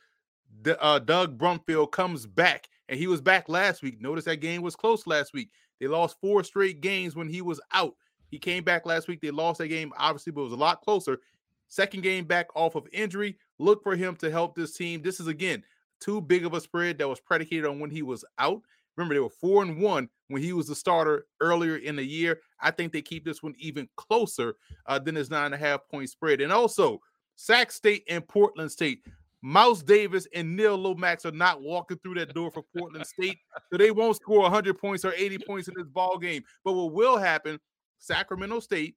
uh, 0.80 1.00
Doug 1.00 1.38
Brumfield 1.38 1.92
comes 1.92 2.26
back 2.26 2.68
and 2.90 3.00
he 3.00 3.08
was 3.08 3.22
back 3.22 3.50
last 3.50 3.82
week. 3.82 4.02
Notice 4.02 4.26
that 4.26 4.38
game 4.38 4.62
was 4.62 4.76
close 4.76 5.08
last 5.08 5.34
week. 5.34 5.50
They 5.80 5.88
lost 5.88 6.18
four 6.22 6.44
straight 6.44 6.82
games 6.82 7.16
when 7.16 7.28
he 7.28 7.42
was 7.42 7.60
out. 7.72 7.96
He 8.30 8.40
came 8.40 8.64
back 8.64 8.86
last 8.86 9.08
week. 9.08 9.22
They 9.22 9.32
lost 9.32 9.60
that 9.60 9.68
game, 9.68 9.94
obviously, 9.98 10.32
but 10.32 10.42
it 10.42 10.46
was 10.46 10.54
a 10.54 10.58
lot 10.58 10.82
closer. 10.82 11.20
Second 11.68 12.02
game 12.02 12.26
back 12.26 12.48
off 12.56 12.76
of 12.76 12.88
injury. 12.92 13.38
Look 13.60 13.84
for 13.84 13.96
him 13.96 14.16
to 14.18 14.32
help 14.32 14.56
this 14.56 14.76
team. 14.76 15.02
This 15.02 15.20
is 15.20 15.28
again 15.28 15.64
too 16.00 16.22
big 16.22 16.46
of 16.46 16.54
a 16.54 16.62
spread 16.62 16.98
that 16.98 17.08
was 17.08 17.20
predicated 17.20 17.66
on 17.66 17.80
when 17.80 17.90
he 17.90 18.02
was 18.02 18.26
out. 18.38 18.62
Remember, 18.96 19.16
they 19.16 19.20
were 19.20 19.30
four 19.30 19.64
and 19.64 19.82
one 19.82 20.10
when 20.28 20.42
he 20.42 20.54
was 20.54 20.68
the 20.68 20.76
starter 20.76 21.26
earlier 21.40 21.78
in 21.78 21.96
the 21.96 22.04
year. 22.04 22.42
I 22.60 22.72
think 22.72 22.92
they 22.92 23.02
keep 23.02 23.26
this 23.26 23.42
one 23.42 23.56
even 23.58 23.88
closer 23.96 24.56
uh, 24.86 25.00
than 25.00 25.16
his 25.16 25.30
nine 25.30 25.46
and 25.46 25.56
a 25.56 25.58
half 25.58 25.88
point 25.90 26.10
spread. 26.10 26.42
And 26.42 26.52
also, 26.52 27.00
Sac 27.36 27.72
State 27.72 28.04
and 28.10 28.28
Portland 28.28 28.72
State. 28.72 29.06
Mouse 29.46 29.84
Davis 29.84 30.26
and 30.34 30.56
Neil 30.56 30.78
Lomax 30.78 31.26
are 31.26 31.32
not 31.32 31.62
walking 31.62 31.98
through 31.98 32.14
that 32.16 32.34
door 32.34 32.50
for 32.50 32.64
Portland 32.78 33.06
State, 33.06 33.40
so 33.70 33.78
they 33.78 33.92
won't 33.92 34.16
score 34.16 34.40
100 34.44 34.78
points 34.78 35.04
or 35.04 35.12
80 35.14 35.40
points 35.40 35.68
in 35.68 35.74
this 35.76 35.88
ball 35.88 36.18
game. 36.18 36.44
But 36.64 36.74
what 36.74 36.94
will 36.94 37.18
happen? 37.18 37.60
Sacramento 38.00 38.62
State, 38.62 38.96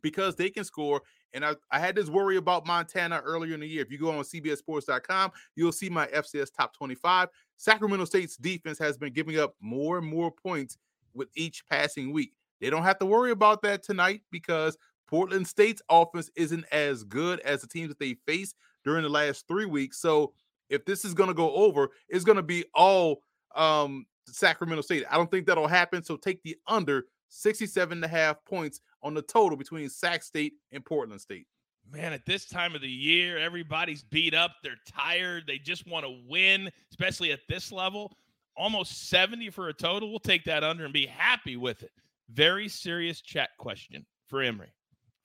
because 0.00 0.36
they 0.36 0.48
can 0.48 0.64
score. 0.64 1.02
And 1.34 1.44
I, 1.44 1.54
I 1.70 1.78
had 1.78 1.94
this 1.94 2.08
worry 2.08 2.36
about 2.36 2.66
Montana 2.66 3.20
earlier 3.24 3.54
in 3.54 3.60
the 3.60 3.68
year. 3.68 3.82
If 3.82 3.90
you 3.90 3.98
go 3.98 4.10
on 4.10 4.24
CBSSports.com, 4.24 5.32
you'll 5.56 5.72
see 5.72 5.90
my 5.90 6.06
FCS 6.08 6.50
top 6.54 6.74
25. 6.74 7.28
Sacramento 7.56 8.04
State's 8.04 8.36
defense 8.36 8.78
has 8.78 8.96
been 8.96 9.12
giving 9.12 9.38
up 9.38 9.54
more 9.60 9.98
and 9.98 10.06
more 10.06 10.30
points 10.30 10.78
with 11.14 11.28
each 11.34 11.66
passing 11.66 12.12
week. 12.12 12.32
They 12.60 12.70
don't 12.70 12.82
have 12.82 12.98
to 12.98 13.06
worry 13.06 13.30
about 13.30 13.62
that 13.62 13.82
tonight 13.82 14.22
because 14.30 14.76
Portland 15.06 15.46
State's 15.46 15.82
offense 15.88 16.30
isn't 16.36 16.64
as 16.72 17.04
good 17.04 17.40
as 17.40 17.60
the 17.60 17.66
teams 17.66 17.88
that 17.88 17.98
they 17.98 18.14
face 18.26 18.54
during 18.84 19.02
the 19.02 19.08
last 19.08 19.46
three 19.48 19.66
weeks. 19.66 20.00
So 20.00 20.32
if 20.68 20.84
this 20.84 21.04
is 21.04 21.14
going 21.14 21.28
to 21.28 21.34
go 21.34 21.54
over, 21.54 21.90
it's 22.08 22.24
going 22.24 22.36
to 22.36 22.42
be 22.42 22.64
all 22.74 23.22
um, 23.54 24.06
Sacramento 24.26 24.82
State. 24.82 25.04
I 25.10 25.16
don't 25.16 25.30
think 25.30 25.46
that'll 25.46 25.66
happen. 25.66 26.02
So 26.02 26.16
take 26.16 26.42
the 26.42 26.56
under 26.66 27.06
67 27.28 27.98
and 27.98 28.04
a 28.04 28.08
half 28.08 28.44
points 28.44 28.80
on 29.02 29.14
the 29.14 29.22
total 29.22 29.56
between 29.56 29.88
Sac 29.88 30.22
State 30.22 30.54
and 30.72 30.84
Portland 30.84 31.20
State. 31.20 31.46
Man, 31.90 32.12
at 32.12 32.26
this 32.26 32.44
time 32.44 32.74
of 32.74 32.82
the 32.82 32.88
year, 32.88 33.38
everybody's 33.38 34.02
beat 34.02 34.34
up. 34.34 34.52
They're 34.62 34.76
tired. 34.86 35.44
They 35.46 35.58
just 35.58 35.86
want 35.86 36.04
to 36.04 36.20
win, 36.28 36.70
especially 36.90 37.32
at 37.32 37.40
this 37.48 37.72
level. 37.72 38.12
Almost 38.56 39.08
70 39.08 39.50
for 39.50 39.68
a 39.68 39.72
total. 39.72 40.10
We'll 40.10 40.18
take 40.18 40.44
that 40.44 40.64
under 40.64 40.84
and 40.84 40.92
be 40.92 41.06
happy 41.06 41.56
with 41.56 41.82
it. 41.82 41.92
Very 42.30 42.68
serious 42.68 43.22
chat 43.22 43.50
question 43.58 44.04
for 44.28 44.42
Emory 44.42 44.72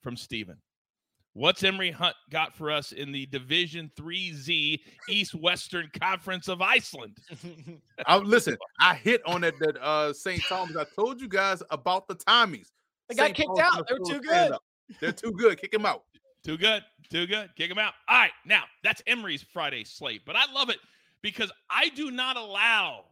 from 0.02 0.16
Steven. 0.16 0.56
What's 1.34 1.64
Emory 1.64 1.90
Hunt 1.90 2.14
got 2.30 2.54
for 2.54 2.70
us 2.70 2.92
in 2.92 3.10
the 3.10 3.26
Division 3.26 3.90
3Z 3.98 4.78
East 5.08 5.34
Western 5.34 5.90
Conference 6.00 6.46
of 6.46 6.62
Iceland? 6.62 7.18
I, 8.06 8.18
listen, 8.18 8.56
I 8.80 8.94
hit 8.94 9.20
on 9.26 9.40
that 9.40 9.58
that 9.58 9.76
uh 9.82 10.12
St. 10.12 10.40
Thomas. 10.48 10.76
I 10.76 10.84
told 10.94 11.20
you 11.20 11.28
guys 11.28 11.60
about 11.70 12.06
the 12.06 12.14
Tommies. 12.14 12.68
They 13.08 13.14
got 13.14 13.34
kicked 13.34 13.58
out. 13.58 13.86
They're 13.88 13.98
too 13.98 14.20
good. 14.20 14.52
They're 15.00 15.12
too 15.12 15.32
good. 15.32 15.60
Kick 15.60 15.72
them 15.72 15.86
out. 15.86 16.04
Too 16.44 16.58
good. 16.58 16.84
Too 17.10 17.26
good. 17.26 17.50
Kick 17.56 17.68
them 17.68 17.78
out. 17.78 17.94
All 18.08 18.18
right. 18.18 18.30
Now, 18.44 18.64
that's 18.82 19.02
Emory's 19.06 19.42
Friday 19.42 19.84
slate, 19.84 20.22
but 20.26 20.36
I 20.36 20.50
love 20.52 20.68
it 20.68 20.78
because 21.22 21.50
I 21.70 21.88
do 21.90 22.10
not 22.10 22.36
allow 22.36 23.04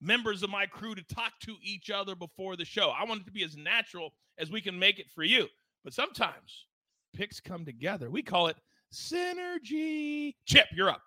members 0.00 0.42
of 0.42 0.50
my 0.50 0.64
crew 0.64 0.94
to 0.94 1.02
talk 1.02 1.32
to 1.40 1.56
each 1.62 1.90
other 1.90 2.14
before 2.14 2.56
the 2.56 2.64
show. 2.64 2.90
I 2.90 3.04
want 3.04 3.22
it 3.22 3.24
to 3.26 3.32
be 3.32 3.44
as 3.44 3.56
natural 3.56 4.14
as 4.38 4.50
we 4.50 4.60
can 4.60 4.78
make 4.78 4.98
it 4.98 5.10
for 5.14 5.22
you. 5.22 5.46
But 5.84 5.92
sometimes 5.92 6.66
picks 7.14 7.40
come 7.40 7.64
together. 7.64 8.10
We 8.10 8.22
call 8.22 8.46
it 8.46 8.56
synergy. 8.92 10.34
Chip, 10.46 10.66
you're 10.72 10.90
up. 10.90 11.02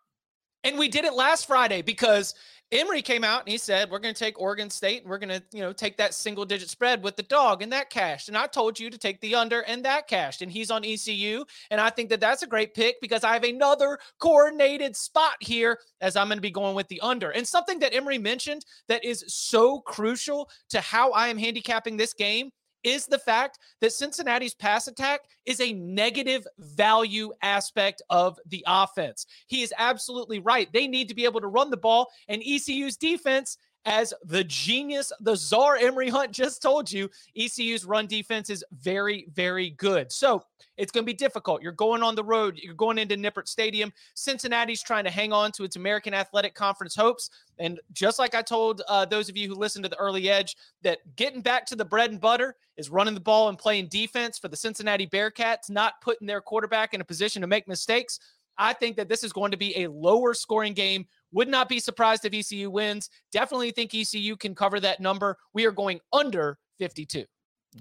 And 0.63 0.77
we 0.77 0.88
did 0.88 1.06
it 1.06 1.13
last 1.13 1.48
Friday 1.48 1.82
because 1.82 2.36
Emory 2.72 3.01
came 3.01 3.24
out 3.24 3.41
and 3.41 3.50
he 3.50 3.58
said, 3.58 3.89
We're 3.89 4.00
going 4.00 4.13
to 4.13 4.20
take 4.20 4.39
Oregon 4.39 4.70
State 4.70 5.01
and 5.01 5.10
we're 5.10 5.18
going 5.18 5.30
to, 5.30 5.44
you 5.51 5.62
know, 5.62 5.74
take 5.74 5.98
that 5.98 6.13
single 6.13 6.46
digit 6.46 6.70
spread 6.70 7.03
with 7.03 7.18
the 7.18 7.24
dog 7.24 7.62
and 7.62 7.72
that 7.74 7.89
cash. 7.89 8.30
And 8.30 8.38
I 8.38 8.48
told 8.48 8.80
you 8.80 8.89
to 8.89 8.98
take 8.98 9.20
the 9.20 9.36
under 9.36 9.62
and 9.62 9.84
that 9.84 10.08
cash. 10.08 10.41
And 10.41 10.51
he's 10.51 10.72
on 10.72 10.86
ECU. 10.86 11.44
And 11.70 11.82
I 11.82 11.89
think 11.89 12.10
that 12.10 12.22
that's 12.22 12.44
a 12.44 12.48
great 12.48 12.74
pick 12.74 13.01
because 13.01 13.24
I 13.24 13.34
have 13.34 13.44
another 13.44 14.00
coordinated 14.20 14.96
spot 14.96 15.36
here 15.41 15.80
as 16.00 16.15
I'm 16.15 16.27
going 16.27 16.38
to 16.38 16.41
be 16.41 16.51
going 16.51 16.75
with 16.75 16.88
the 16.88 17.01
under. 17.01 17.32
And 17.32 17.46
something 17.46 17.80
that 17.80 17.94
Emory 17.94 18.18
mentioned 18.18 18.65
that 18.88 19.03
is 19.03 19.25
so 19.27 19.82
crucial 19.82 20.50
to 20.70 20.80
how 20.80 21.12
I 21.12 21.27
am 21.27 21.38
handicapping 21.38 21.98
this 21.98 22.13
game 22.13 22.51
is 22.83 23.05
the 23.05 23.19
fact 23.19 23.59
that 23.79 23.93
Cincinnati's 23.93 24.53
pass 24.53 24.88
attack 24.88 25.21
is 25.45 25.59
a 25.61 25.73
negative 25.73 26.45
value 26.59 27.31
aspect 27.41 28.01
of 28.09 28.39
the 28.47 28.63
offense. 28.67 29.25
He 29.47 29.61
is 29.61 29.73
absolutely 29.77 30.39
right. 30.39 30.71
They 30.71 30.88
need 30.88 31.07
to 31.09 31.15
be 31.15 31.25
able 31.25 31.41
to 31.41 31.47
run 31.47 31.69
the 31.69 31.77
ball, 31.77 32.09
and 32.27 32.41
ECU's 32.45 32.97
defense 32.97 33.57
as 33.85 34.13
the 34.23 34.43
genius, 34.43 35.11
the 35.21 35.35
czar 35.35 35.75
Emory 35.77 36.09
Hunt 36.09 36.31
just 36.31 36.61
told 36.61 36.91
you, 36.91 37.09
ECU's 37.35 37.85
run 37.85 38.05
defense 38.05 38.50
is 38.50 38.63
very, 38.71 39.27
very 39.33 39.71
good. 39.71 40.11
So 40.11 40.43
it's 40.77 40.91
going 40.91 41.03
to 41.03 41.11
be 41.11 41.17
difficult. 41.17 41.61
You're 41.61 41.71
going 41.71 42.03
on 42.03 42.15
the 42.15 42.23
road, 42.23 42.59
you're 42.61 42.73
going 42.73 42.97
into 42.97 43.15
Nippert 43.15 43.47
Stadium. 43.47 43.91
Cincinnati's 44.13 44.83
trying 44.83 45.03
to 45.05 45.09
hang 45.09 45.33
on 45.33 45.51
to 45.53 45.63
its 45.63 45.75
American 45.75 46.13
Athletic 46.13 46.53
Conference 46.53 46.95
hopes. 46.95 47.29
And 47.59 47.79
just 47.91 48.19
like 48.19 48.35
I 48.35 48.41
told 48.41 48.81
uh, 48.88 49.05
those 49.05 49.29
of 49.29 49.38
you 49.38 49.47
who 49.47 49.55
listened 49.55 49.83
to 49.83 49.89
the 49.89 49.97
early 49.97 50.29
edge, 50.29 50.55
that 50.83 51.00
getting 51.15 51.41
back 51.41 51.65
to 51.67 51.75
the 51.75 51.85
bread 51.85 52.11
and 52.11 52.21
butter 52.21 52.55
is 52.77 52.89
running 52.89 53.13
the 53.13 53.19
ball 53.19 53.50
and 53.50 53.57
playing 53.57 53.88
defense 53.88 54.38
for 54.38 54.47
the 54.47 54.57
Cincinnati 54.57 55.07
Bearcats, 55.07 55.69
not 55.69 56.01
putting 56.01 56.27
their 56.27 56.41
quarterback 56.41 56.93
in 56.93 57.01
a 57.01 57.05
position 57.05 57.41
to 57.41 57.47
make 57.47 57.67
mistakes. 57.67 58.19
I 58.57 58.73
think 58.73 58.95
that 58.97 59.09
this 59.09 59.23
is 59.23 59.33
going 59.33 59.51
to 59.51 59.57
be 59.57 59.83
a 59.83 59.88
lower 59.89 60.33
scoring 60.33 60.73
game 60.73 61.07
would 61.31 61.47
not 61.47 61.69
be 61.69 61.79
surprised 61.79 62.25
if 62.25 62.33
ECU 62.33 62.69
wins. 62.69 63.09
Definitely 63.31 63.71
think 63.71 63.93
ECU 63.93 64.35
can 64.35 64.55
cover 64.55 64.79
that 64.79 65.00
number. 65.00 65.38
We 65.53 65.65
are 65.65 65.71
going 65.71 66.00
under 66.13 66.57
52. 66.79 67.25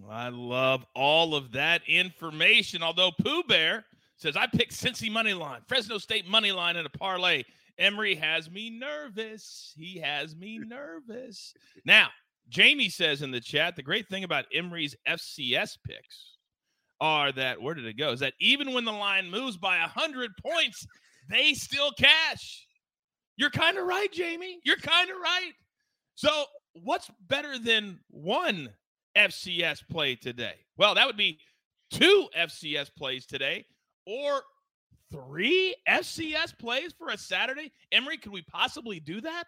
I 0.09 0.29
love 0.29 0.85
all 0.95 1.35
of 1.35 1.53
that 1.53 1.83
information. 1.89 2.83
Although 2.83 3.11
Pooh 3.23 3.43
Bear 3.45 3.85
says 4.17 4.37
I 4.37 4.47
picked 4.47 4.73
Cincy 4.73 5.11
money 5.11 5.35
line, 5.35 5.61
Fresno 5.67 5.99
State 5.99 6.29
money 6.29 6.53
line 6.53 6.77
in 6.77 6.87
a 6.87 6.91
parlay. 6.91 7.43
Emory 7.79 8.15
has 8.15 8.51
me 8.51 8.71
nervous. 8.71 9.73
He 9.77 9.99
has 9.99 10.37
me 10.37 10.59
nervous. 10.59 11.55
Now, 11.85 12.09
Jamie 12.49 12.91
says 12.91 13.23
in 13.23 13.31
the 13.31 13.41
chat 13.41 13.75
the 13.75 13.83
great 13.83 14.09
thing 14.09 14.25
about 14.25 14.45
Emory's 14.53 14.95
FCS 15.09 15.79
picks 15.87 16.37
are 17.01 17.33
that 17.33 17.61
where 17.61 17.75
did 17.75 17.87
it 17.87 17.95
go? 17.97 18.11
Is 18.11 18.21
that 18.21 18.35
even 18.39 18.75
when 18.75 18.85
the 18.85 18.93
line 18.93 19.31
moves 19.31 19.57
by 19.57 19.79
a 19.79 19.89
hundred 19.89 20.33
points, 20.45 20.87
they 21.29 21.55
still 21.55 21.93
cash. 21.93 22.67
You're 23.41 23.49
kind 23.49 23.79
of 23.79 23.87
right, 23.87 24.13
Jamie. 24.13 24.61
You're 24.65 24.77
kind 24.77 25.11
of 25.11 25.17
right. 25.17 25.53
So, 26.15 26.45
what's 26.75 27.11
better 27.27 27.59
than 27.59 28.01
one 28.11 28.69
FCS 29.17 29.81
play 29.91 30.15
today? 30.15 30.57
Well, 30.77 30.95
that 30.95 31.07
would 31.07 31.17
be 31.17 31.39
two 31.91 32.29
FCS 32.39 32.91
plays 32.95 33.25
today 33.25 33.65
or 34.07 34.43
three 35.11 35.75
FCS 35.89 36.59
plays 36.59 36.93
for 36.93 37.09
a 37.09 37.17
Saturday. 37.17 37.73
Emory, 37.91 38.19
could 38.19 38.33
we 38.33 38.43
possibly 38.43 39.01
do 39.01 39.23
that? 39.23 39.45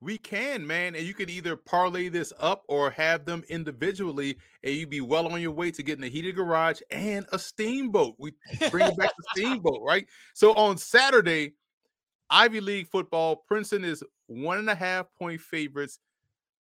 We 0.00 0.16
can, 0.16 0.66
man. 0.66 0.94
And 0.94 1.06
you 1.06 1.12
could 1.12 1.28
either 1.28 1.54
parlay 1.54 2.08
this 2.08 2.32
up 2.40 2.64
or 2.66 2.90
have 2.92 3.26
them 3.26 3.44
individually, 3.50 4.38
and 4.64 4.74
you'd 4.74 4.88
be 4.88 5.02
well 5.02 5.28
on 5.28 5.42
your 5.42 5.52
way 5.52 5.70
to 5.72 5.82
getting 5.82 6.04
a 6.04 6.08
heated 6.08 6.36
garage 6.36 6.80
and 6.90 7.26
a 7.30 7.38
steamboat. 7.38 8.14
We 8.18 8.32
bring 8.70 8.94
back 8.96 9.12
the 9.18 9.24
steamboat, 9.36 9.82
right? 9.86 10.06
So 10.32 10.54
on 10.54 10.78
Saturday, 10.78 11.52
Ivy 12.32 12.60
League 12.62 12.88
football, 12.88 13.36
Princeton 13.36 13.84
is 13.84 14.02
one 14.26 14.56
and 14.56 14.70
a 14.70 14.74
half 14.74 15.06
point 15.18 15.38
favorites 15.38 15.98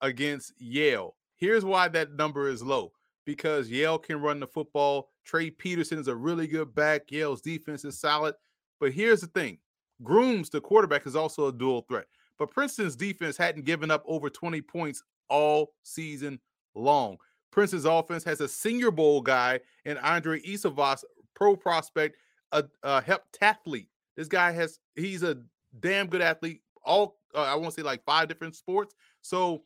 against 0.02 0.52
Yale. 0.60 1.16
Here's 1.38 1.64
why 1.64 1.88
that 1.88 2.14
number 2.14 2.50
is 2.50 2.62
low 2.62 2.92
because 3.26 3.70
Yale 3.70 3.98
can 3.98 4.20
run 4.22 4.42
the 4.42 4.48
football. 4.48 5.10
Trey 5.24 5.50
Peterson 5.50 5.98
is 5.98 6.10
a 6.10 6.16
really 6.16 6.46
good 6.46 6.76
back. 6.76 7.10
Yale's 7.10 7.42
defense 7.42 7.86
is 7.86 7.98
solid. 7.98 8.36
But 8.82 8.92
here's 8.92 9.22
the 9.22 9.28
thing 9.28 9.60
Grooms, 10.04 10.50
the 10.50 10.60
quarterback, 10.60 11.08
is 11.08 11.16
also 11.16 11.48
a 11.48 11.54
dual 11.54 11.86
threat. 11.88 12.08
But 12.38 12.52
Princeton's 12.52 12.98
defense 12.98 13.38
hadn't 13.38 13.64
given 13.64 13.92
up 13.92 14.04
over 14.06 14.30
20 14.30 14.62
points 14.64 15.04
all 15.30 15.74
season 15.84 16.42
long. 16.76 17.18
Princeton's 17.52 17.86
offense 17.86 18.26
has 18.26 18.42
a 18.42 18.48
senior 18.48 18.92
bowl 18.92 19.22
guy 19.22 19.62
and 19.86 19.98
Andrei 20.00 20.42
Iosivas, 20.42 21.06
pro 21.34 21.56
prospect, 21.56 22.18
a, 22.52 22.66
a 22.84 23.02
heptathlete. 23.02 23.88
This 24.18 24.28
guy 24.28 24.52
has, 24.52 24.80
he's 24.96 25.24
a 25.24 25.38
damn 25.80 26.08
good 26.08 26.22
athlete. 26.22 26.62
All 26.84 27.18
uh, 27.36 27.44
I 27.44 27.56
won't 27.56 27.74
say 27.74 27.82
like 27.82 28.04
five 28.04 28.28
different 28.28 28.56
sports. 28.56 28.96
So 29.22 29.64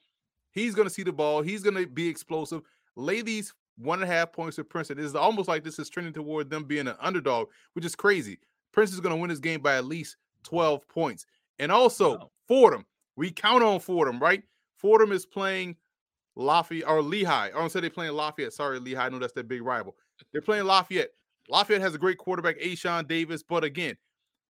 he's 0.51 0.75
going 0.75 0.87
to 0.87 0.93
see 0.93 1.03
the 1.03 1.13
ball. 1.13 1.41
He's 1.41 1.61
going 1.61 1.75
to 1.75 1.87
be 1.87 2.07
explosive. 2.07 2.61
Lay 2.95 3.21
these 3.21 3.53
one 3.77 4.01
and 4.01 4.09
a 4.09 4.13
half 4.13 4.31
points 4.31 4.55
to 4.57 4.63
Princeton. 4.63 5.03
It's 5.03 5.15
almost 5.15 5.47
like 5.47 5.63
this 5.63 5.79
is 5.79 5.89
trending 5.89 6.13
toward 6.13 6.49
them 6.49 6.63
being 6.63 6.87
an 6.87 6.95
underdog, 6.99 7.47
which 7.73 7.85
is 7.85 7.95
crazy. 7.95 8.39
Princeton's 8.71 9.01
going 9.01 9.15
to 9.15 9.21
win 9.21 9.29
this 9.29 9.39
game 9.39 9.61
by 9.61 9.75
at 9.75 9.85
least 9.85 10.17
12 10.43 10.87
points. 10.87 11.25
And 11.59 11.71
also, 11.71 12.17
wow. 12.17 12.31
Fordham, 12.47 12.85
we 13.15 13.31
count 13.31 13.63
on 13.63 13.79
Fordham, 13.79 14.19
right? 14.19 14.43
Fordham 14.77 15.11
is 15.11 15.25
playing 15.25 15.75
Lafayette 16.35 16.87
or 16.87 17.01
Lehigh. 17.01 17.47
I 17.47 17.49
don't 17.49 17.71
say 17.71 17.79
they're 17.79 17.89
playing 17.89 18.13
Lafayette. 18.13 18.53
Sorry, 18.53 18.79
Lehigh. 18.79 19.05
I 19.05 19.09
know 19.09 19.19
that's 19.19 19.33
their 19.33 19.43
big 19.43 19.61
rival. 19.61 19.95
They're 20.31 20.41
playing 20.41 20.65
Lafayette. 20.65 21.11
Lafayette 21.49 21.81
has 21.81 21.95
a 21.95 21.99
great 21.99 22.17
quarterback, 22.17 22.59
Ashawn 22.59 23.07
Davis, 23.07 23.43
but 23.43 23.63
again, 23.63 23.95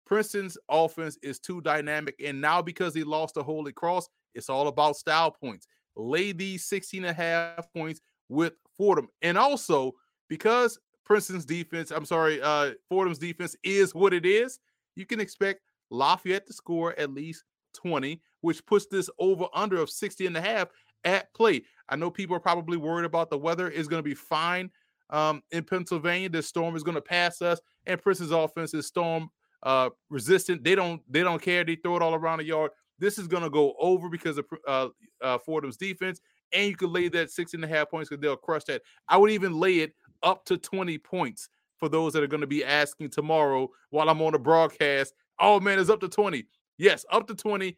Princeton's 0.07 0.59
offense 0.69 1.19
is 1.23 1.39
too 1.39 1.61
dynamic. 1.61 2.15
And 2.25 2.41
now 2.41 2.61
because 2.63 2.95
he 2.95 3.05
lost 3.05 3.35
the 3.35 3.43
Holy 3.43 3.73
Cross, 3.73 4.09
It's 4.35 4.51
all 4.51 4.69
about 4.69 4.97
style 4.97 5.31
points. 5.31 5.67
Lay 5.97 6.33
these 6.33 6.65
16 6.65 7.05
and 7.05 7.11
a 7.11 7.15
half 7.15 7.73
points 7.73 8.01
with 8.29 8.55
Fordham. 8.77 9.09
And 9.23 9.39
also, 9.39 9.93
because 10.29 10.79
Princeton's 11.05 11.45
defense, 11.45 11.91
I'm 11.91 12.05
sorry, 12.05 12.41
uh, 12.43 12.73
Fordham's 12.89 13.19
defense 13.19 13.55
is 13.63 13.95
what 13.95 14.13
it 14.13 14.27
is, 14.27 14.59
you 14.97 15.07
can 15.07 15.21
expect 15.21 15.61
Lafayette 15.91 16.47
to 16.47 16.53
score 16.53 16.99
at 16.99 17.13
least 17.13 17.45
20, 17.75 18.21
which 18.41 18.65
puts 18.67 18.87
this 18.87 19.11
over 19.19 19.47
under 19.55 19.81
of 19.81 19.91
60 19.91 20.27
and 20.27 20.37
a 20.37 20.41
half 20.41 20.69
at 21.05 21.33
play. 21.35 21.63
I 21.89 21.97
know 21.97 22.11
people 22.11 22.37
are 22.37 22.41
probably 22.41 22.77
worried 22.77 23.05
about 23.05 23.31
the 23.31 23.39
weather 23.39 23.69
is 23.69 23.89
going 23.89 24.03
to 24.03 24.09
be 24.09 24.15
fine 24.15 24.71
um, 25.11 25.43
in 25.53 25.65
Pennsylvania. 25.65 26.29
This 26.29 26.49
storm 26.49 26.77
is 26.77 26.83
going 26.83 26.97
to 26.97 27.03
pass 27.03 27.43
us, 27.43 27.61
and 27.87 28.01
Princeton's 28.01 28.33
offense 28.33 28.75
is 28.75 28.87
storm 28.87 29.29
uh, 29.65 29.91
resistant. 30.11 30.63
They 30.63 30.75
don't 30.75 31.03
they 31.11 31.23
don't 31.23 31.43
care. 31.43 31.65
They 31.65 31.77
throw 31.77 31.97
it 31.97 32.03
all 32.03 32.15
around 32.15 32.39
the 32.39 32.45
yard. 32.45 32.71
This 32.99 33.19
is 33.19 33.27
to 33.27 33.51
go 33.51 33.75
over 33.81 34.09
because 34.09 34.39
of 34.39 34.47
uh, 34.69 34.89
uh, 35.21 35.39
Fordham's 35.39 35.77
defense, 35.77 36.21
and 36.53 36.69
you 36.69 36.77
can 36.77 36.93
lay 36.93 37.09
that 37.09 37.31
six 37.31 37.55
and 37.55 37.65
a 37.65 37.69
half 37.69 37.91
points 37.91 38.09
because 38.09 38.23
they'll 38.23 38.37
crush 38.37 38.65
that. 38.65 38.83
I 39.09 39.17
would 39.17 39.31
even 39.31 39.59
lay 39.59 39.81
it 39.81 39.95
up 40.23 40.45
to 40.47 40.57
20 40.57 40.99
points 40.99 41.49
for 41.79 41.89
those 41.89 42.13
that 42.13 42.23
are 42.23 42.29
going 42.29 42.41
to 42.41 42.47
be 42.47 42.65
asking 42.65 43.11
tomorrow 43.11 43.69
while 43.91 44.09
I'm 44.09 44.23
on 44.23 44.33
the 44.33 44.39
broadcast. 44.39 45.13
Oh 45.41 45.59
man, 45.59 45.79
it's 45.79 45.91
up 45.91 46.01
to 46.01 46.09
20. 46.09 46.47
Yes, 46.79 47.05
up 47.11 47.27
to 47.27 47.35
20. 47.35 47.77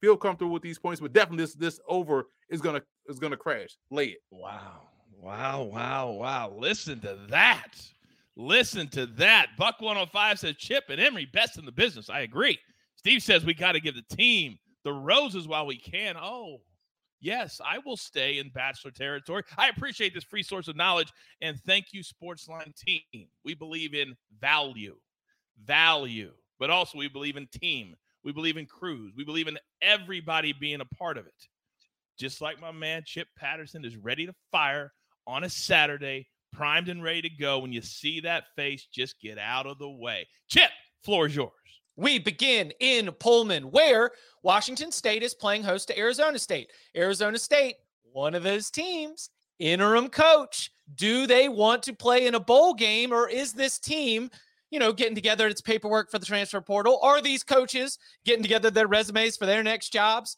Feel 0.00 0.16
comfortable 0.16 0.52
with 0.52 0.62
these 0.62 0.78
points, 0.78 1.00
but 1.00 1.12
definitely 1.12 1.44
this 1.44 1.54
this 1.54 1.80
over 1.88 2.26
is 2.50 2.60
gonna 2.60 2.82
is 3.08 3.18
gonna 3.18 3.36
crash. 3.36 3.78
Lay 3.90 4.08
it. 4.08 4.18
Wow. 4.30 4.88
Wow, 5.18 5.62
wow, 5.62 6.10
wow. 6.10 6.54
Listen 6.56 7.00
to 7.00 7.18
that. 7.30 7.80
Listen 8.36 8.86
to 8.88 9.06
that. 9.06 9.48
Buck 9.56 9.80
105 9.80 10.38
says 10.38 10.56
Chip 10.56 10.84
and 10.90 11.00
Emory, 11.00 11.26
best 11.32 11.58
in 11.58 11.64
the 11.64 11.72
business. 11.72 12.10
I 12.10 12.20
agree. 12.20 12.58
Steve 12.96 13.22
says 13.22 13.44
we 13.44 13.54
got 13.54 13.72
to 13.72 13.80
give 13.80 13.94
the 13.94 14.16
team 14.16 14.58
the 14.84 14.92
roses 14.92 15.48
while 15.48 15.66
we 15.66 15.78
can. 15.78 16.16
Oh, 16.16 16.58
yes, 17.20 17.60
I 17.64 17.78
will 17.78 17.96
stay 17.96 18.38
in 18.38 18.50
bachelor 18.50 18.90
territory. 18.90 19.42
I 19.56 19.68
appreciate 19.68 20.12
this 20.12 20.24
free 20.24 20.42
source 20.42 20.68
of 20.68 20.76
knowledge 20.76 21.12
and 21.40 21.58
thank 21.66 21.86
you, 21.92 22.02
Sportsline 22.02 22.74
team. 22.76 23.28
We 23.44 23.54
believe 23.54 23.94
in 23.94 24.14
value, 24.38 24.96
value, 25.64 26.32
but 26.58 26.68
also 26.68 26.98
we 26.98 27.08
believe 27.08 27.36
in 27.36 27.46
team. 27.46 27.94
We 28.22 28.32
believe 28.32 28.56
in 28.56 28.66
crews. 28.66 29.14
We 29.16 29.24
believe 29.24 29.48
in 29.48 29.58
everybody 29.80 30.52
being 30.52 30.80
a 30.80 30.96
part 30.96 31.16
of 31.16 31.26
it. 31.26 31.48
Just 32.18 32.40
like 32.40 32.60
my 32.60 32.72
man 32.72 33.02
Chip 33.06 33.28
Patterson 33.38 33.84
is 33.84 33.96
ready 33.96 34.26
to 34.26 34.34
fire 34.50 34.92
on 35.26 35.44
a 35.44 35.50
Saturday, 35.50 36.28
primed 36.56 36.88
and 36.88 37.02
ready 37.02 37.22
to 37.22 37.28
go. 37.28 37.58
When 37.58 37.72
you 37.72 37.82
see 37.82 38.20
that 38.20 38.44
face, 38.56 38.86
just 38.90 39.20
get 39.20 39.38
out 39.38 39.66
of 39.66 39.78
the 39.78 39.90
way. 39.90 40.26
Chip, 40.48 40.70
floor 41.04 41.26
is 41.26 41.36
yours. 41.36 41.52
We 41.96 42.18
begin 42.18 42.72
in 42.80 43.10
Pullman, 43.12 43.70
where 43.70 44.10
Washington 44.42 44.90
State 44.90 45.22
is 45.22 45.34
playing 45.34 45.62
host 45.62 45.88
to 45.88 45.98
Arizona 45.98 46.38
State. 46.38 46.70
Arizona 46.96 47.38
State, 47.38 47.76
one 48.12 48.34
of 48.34 48.42
those 48.42 48.70
teams, 48.70 49.30
interim 49.58 50.08
coach. 50.08 50.70
Do 50.94 51.26
they 51.26 51.48
want 51.48 51.82
to 51.84 51.92
play 51.94 52.26
in 52.26 52.34
a 52.34 52.40
bowl 52.40 52.74
game, 52.74 53.12
or 53.12 53.28
is 53.28 53.52
this 53.52 53.78
team, 53.78 54.30
you 54.70 54.78
know, 54.78 54.92
getting 54.92 55.14
together 55.14 55.46
its 55.48 55.60
paperwork 55.60 56.10
for 56.10 56.18
the 56.18 56.26
transfer 56.26 56.60
portal? 56.60 56.98
Are 57.02 57.20
these 57.20 57.42
coaches 57.42 57.98
getting 58.24 58.42
together 58.42 58.70
their 58.70 58.86
resumes 58.86 59.36
for 59.36 59.46
their 59.46 59.62
next 59.62 59.92
jobs? 59.92 60.36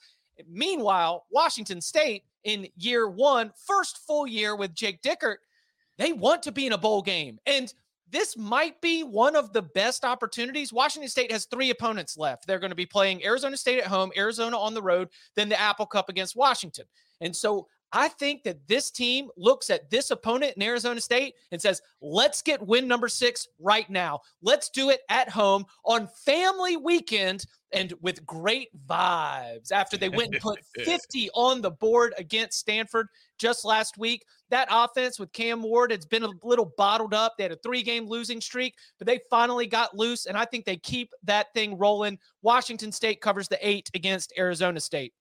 Meanwhile, 0.49 1.27
Washington 1.31 1.81
State 1.81 2.25
in 2.45 2.69
year 2.77 3.09
one, 3.09 3.53
first 3.67 3.99
full 4.07 4.27
year 4.27 4.55
with 4.57 4.75
Jake 4.75 5.03
Dickert, 5.03 5.39
they 5.99 6.13
want 6.13 6.43
to 6.45 6.53
be 6.53 6.67
in 6.67 6.73
a 6.73 6.79
bowl 6.79 7.03
game. 7.03 7.39
And 7.47 7.73
this 8.11 8.37
might 8.37 8.81
be 8.81 9.03
one 9.03 9.37
of 9.37 9.53
the 9.53 9.63
best 9.63 10.05
opportunities. 10.05 10.73
Washington 10.73 11.11
State 11.11 11.31
has 11.31 11.45
three 11.45 11.71
opponents 11.71 12.17
left. 12.17 12.47
They're 12.47 12.59
going 12.59 12.71
to 12.71 12.77
be 12.77 12.87
playing 12.87 13.23
Arizona 13.25 13.57
State 13.57 13.81
at 13.81 13.87
home, 13.87 14.11
Arizona 14.17 14.59
on 14.59 14.73
the 14.73 14.83
road, 14.83 15.09
then 15.37 15.49
the 15.49 15.61
Apple 15.61 15.87
Cup 15.87 16.09
against 16.09 16.37
Washington. 16.37 16.87
And 17.21 17.35
so 17.35 17.67
I 17.93 18.09
think 18.09 18.43
that 18.43 18.67
this 18.69 18.91
team 18.91 19.31
looks 19.37 19.71
at 19.71 19.91
this 19.91 20.11
opponent 20.11 20.55
in 20.57 20.63
Arizona 20.63 21.01
State 21.01 21.35
and 21.53 21.61
says, 21.61 21.81
let's 22.03 22.43
get 22.43 22.67
win 22.67 22.87
number 22.87 23.09
six 23.09 23.49
right 23.59 23.89
now. 23.89 24.21
Let's 24.43 24.69
do 24.69 24.91
it 24.91 25.01
at 25.09 25.31
home 25.31 25.65
on 25.85 26.09
family 26.25 26.77
weekend 26.77 27.47
and 27.73 27.95
with 28.03 28.25
great 28.27 28.69
vibes 28.87 29.73
after 29.73 29.97
they 29.97 30.09
went 30.11 30.35
and 30.35 30.43
put 30.43 30.61
50 30.85 31.31
on 31.35 31.63
the 31.63 31.71
board 31.71 32.13
against 32.19 32.59
Stanford 32.59 33.09
just 33.39 33.65
last 33.65 33.97
week. 33.97 34.25
That 34.51 34.69
offense 34.71 35.19
with 35.19 35.33
Cam 35.33 35.63
Ward 35.63 35.91
has 35.91 36.05
been 36.05 36.25
a 36.25 36.31
little 36.43 36.73
bottled 36.77 37.15
up. 37.15 37.37
They 37.37 37.45
had 37.45 37.53
a 37.53 37.57
three 37.57 37.83
game 37.83 38.07
losing 38.07 38.41
streak, 38.41 38.75
but 38.99 39.07
they 39.07 39.21
finally 39.31 39.67
got 39.67 39.97
loose, 39.97 40.27
and 40.27 40.37
I 40.37 40.45
think 40.45 40.65
they 40.65 40.77
keep 40.77 41.13
that 41.25 41.53
thing 41.55 41.77
rolling. 41.77 42.19
Washington 42.43 42.93
State 42.93 43.21
covers 43.21 43.49
the 43.49 43.59
eight 43.67 43.91
against 43.95 44.33
Arizona 44.39 44.81
State. 44.81 45.13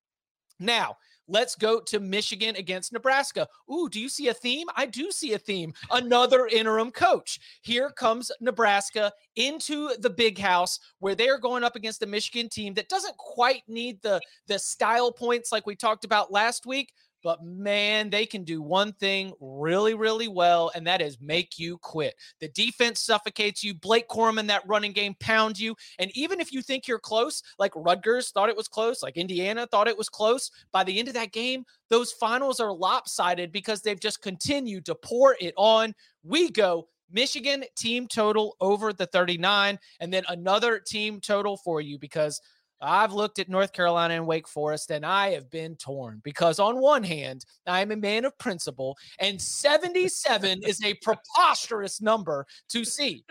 Now, 0.60 0.97
Let's 1.27 1.55
go 1.55 1.79
to 1.81 1.99
Michigan 1.99 2.55
against 2.55 2.93
Nebraska. 2.93 3.47
Ooh, 3.71 3.89
do 3.89 3.99
you 3.99 4.09
see 4.09 4.29
a 4.29 4.33
theme? 4.33 4.67
I 4.75 4.85
do 4.85 5.11
see 5.11 5.33
a 5.33 5.37
theme. 5.37 5.73
Another 5.91 6.47
interim 6.47 6.91
coach. 6.91 7.39
Here 7.61 7.89
comes 7.89 8.31
Nebraska 8.39 9.11
into 9.35 9.91
the 9.99 10.09
big 10.09 10.39
house 10.39 10.79
where 10.99 11.15
they're 11.15 11.39
going 11.39 11.63
up 11.63 11.75
against 11.75 11.99
the 11.99 12.07
Michigan 12.07 12.49
team 12.49 12.73
that 12.75 12.89
doesn't 12.89 13.17
quite 13.17 13.63
need 13.67 14.01
the 14.01 14.21
the 14.47 14.57
style 14.57 15.11
points 15.11 15.51
like 15.51 15.67
we 15.67 15.75
talked 15.75 16.05
about 16.05 16.31
last 16.31 16.65
week, 16.65 16.93
but 17.23 17.43
man, 17.43 18.10
they 18.10 18.25
can 18.25 18.43
do 18.43 18.62
one 18.62 18.93
thing 18.93 19.34
really, 19.39 19.93
really 19.93 20.27
well, 20.27 20.71
and 20.75 20.86
that 20.88 21.01
is 21.01 21.19
make 21.19 21.58
you 21.60 21.77
quit. 21.77 22.15
The 22.39 22.49
defense 22.49 22.99
suffocates 22.99 23.63
you. 23.63 23.73
Blake 23.73 24.08
Corum 24.08 24.39
in 24.39 24.47
that 24.47 24.67
running 24.67 24.91
game 24.91 25.15
pounds 25.19 25.60
you. 25.60 25.75
And 25.99 26.12
even 26.15 26.39
if 26.39 26.53
you 26.53 26.62
think 26.62 26.88
you're 26.88 26.99
close, 26.99 27.41
like 27.60 27.71
Rutgers 27.75 28.32
thought 28.32 28.49
it 28.49 28.58
was 28.58 28.67
close, 28.67 29.03
like 29.03 29.17
Indiana 29.17 29.67
thought 29.67 29.88
it 29.88 29.97
was 29.97 30.10
close, 30.10 30.51
by 30.71 30.84
the 30.84 30.97
end 30.97 31.08
of 31.08 31.13
that 31.15 31.32
game, 31.32 31.65
those 31.89 32.12
finals 32.12 32.60
are 32.60 32.73
lopsided 32.73 33.51
because 33.51 33.82
they've 33.82 33.99
just 33.99 34.21
continued 34.21 34.86
to 34.86 34.95
pour 34.95 35.36
it 35.39 35.53
on. 35.58 35.93
We 36.23 36.51
go 36.51 36.88
Michigan 37.12 37.63
team 37.77 38.08
total 38.08 38.56
over 38.60 38.91
the 38.91 39.06
39, 39.08 39.80
and 39.99 40.13
then 40.13 40.23
another 40.30 40.80
team 40.80 41.19
total 41.21 41.58
for 41.58 41.82
you 41.82 41.97
because– 41.97 42.41
I've 42.81 43.13
looked 43.13 43.39
at 43.39 43.49
North 43.49 43.73
Carolina 43.73 44.15
and 44.15 44.27
Wake 44.27 44.47
Forest, 44.47 44.91
and 44.91 45.05
I 45.05 45.31
have 45.31 45.49
been 45.49 45.75
torn 45.75 46.21
because, 46.23 46.59
on 46.59 46.79
one 46.79 47.03
hand, 47.03 47.45
I 47.65 47.81
am 47.81 47.91
a 47.91 47.95
man 47.95 48.25
of 48.25 48.37
principle, 48.37 48.97
and 49.19 49.41
77 49.41 50.61
is 50.63 50.83
a 50.83 50.93
preposterous 50.95 52.01
number 52.01 52.45
to 52.69 52.85
see. 52.85 53.23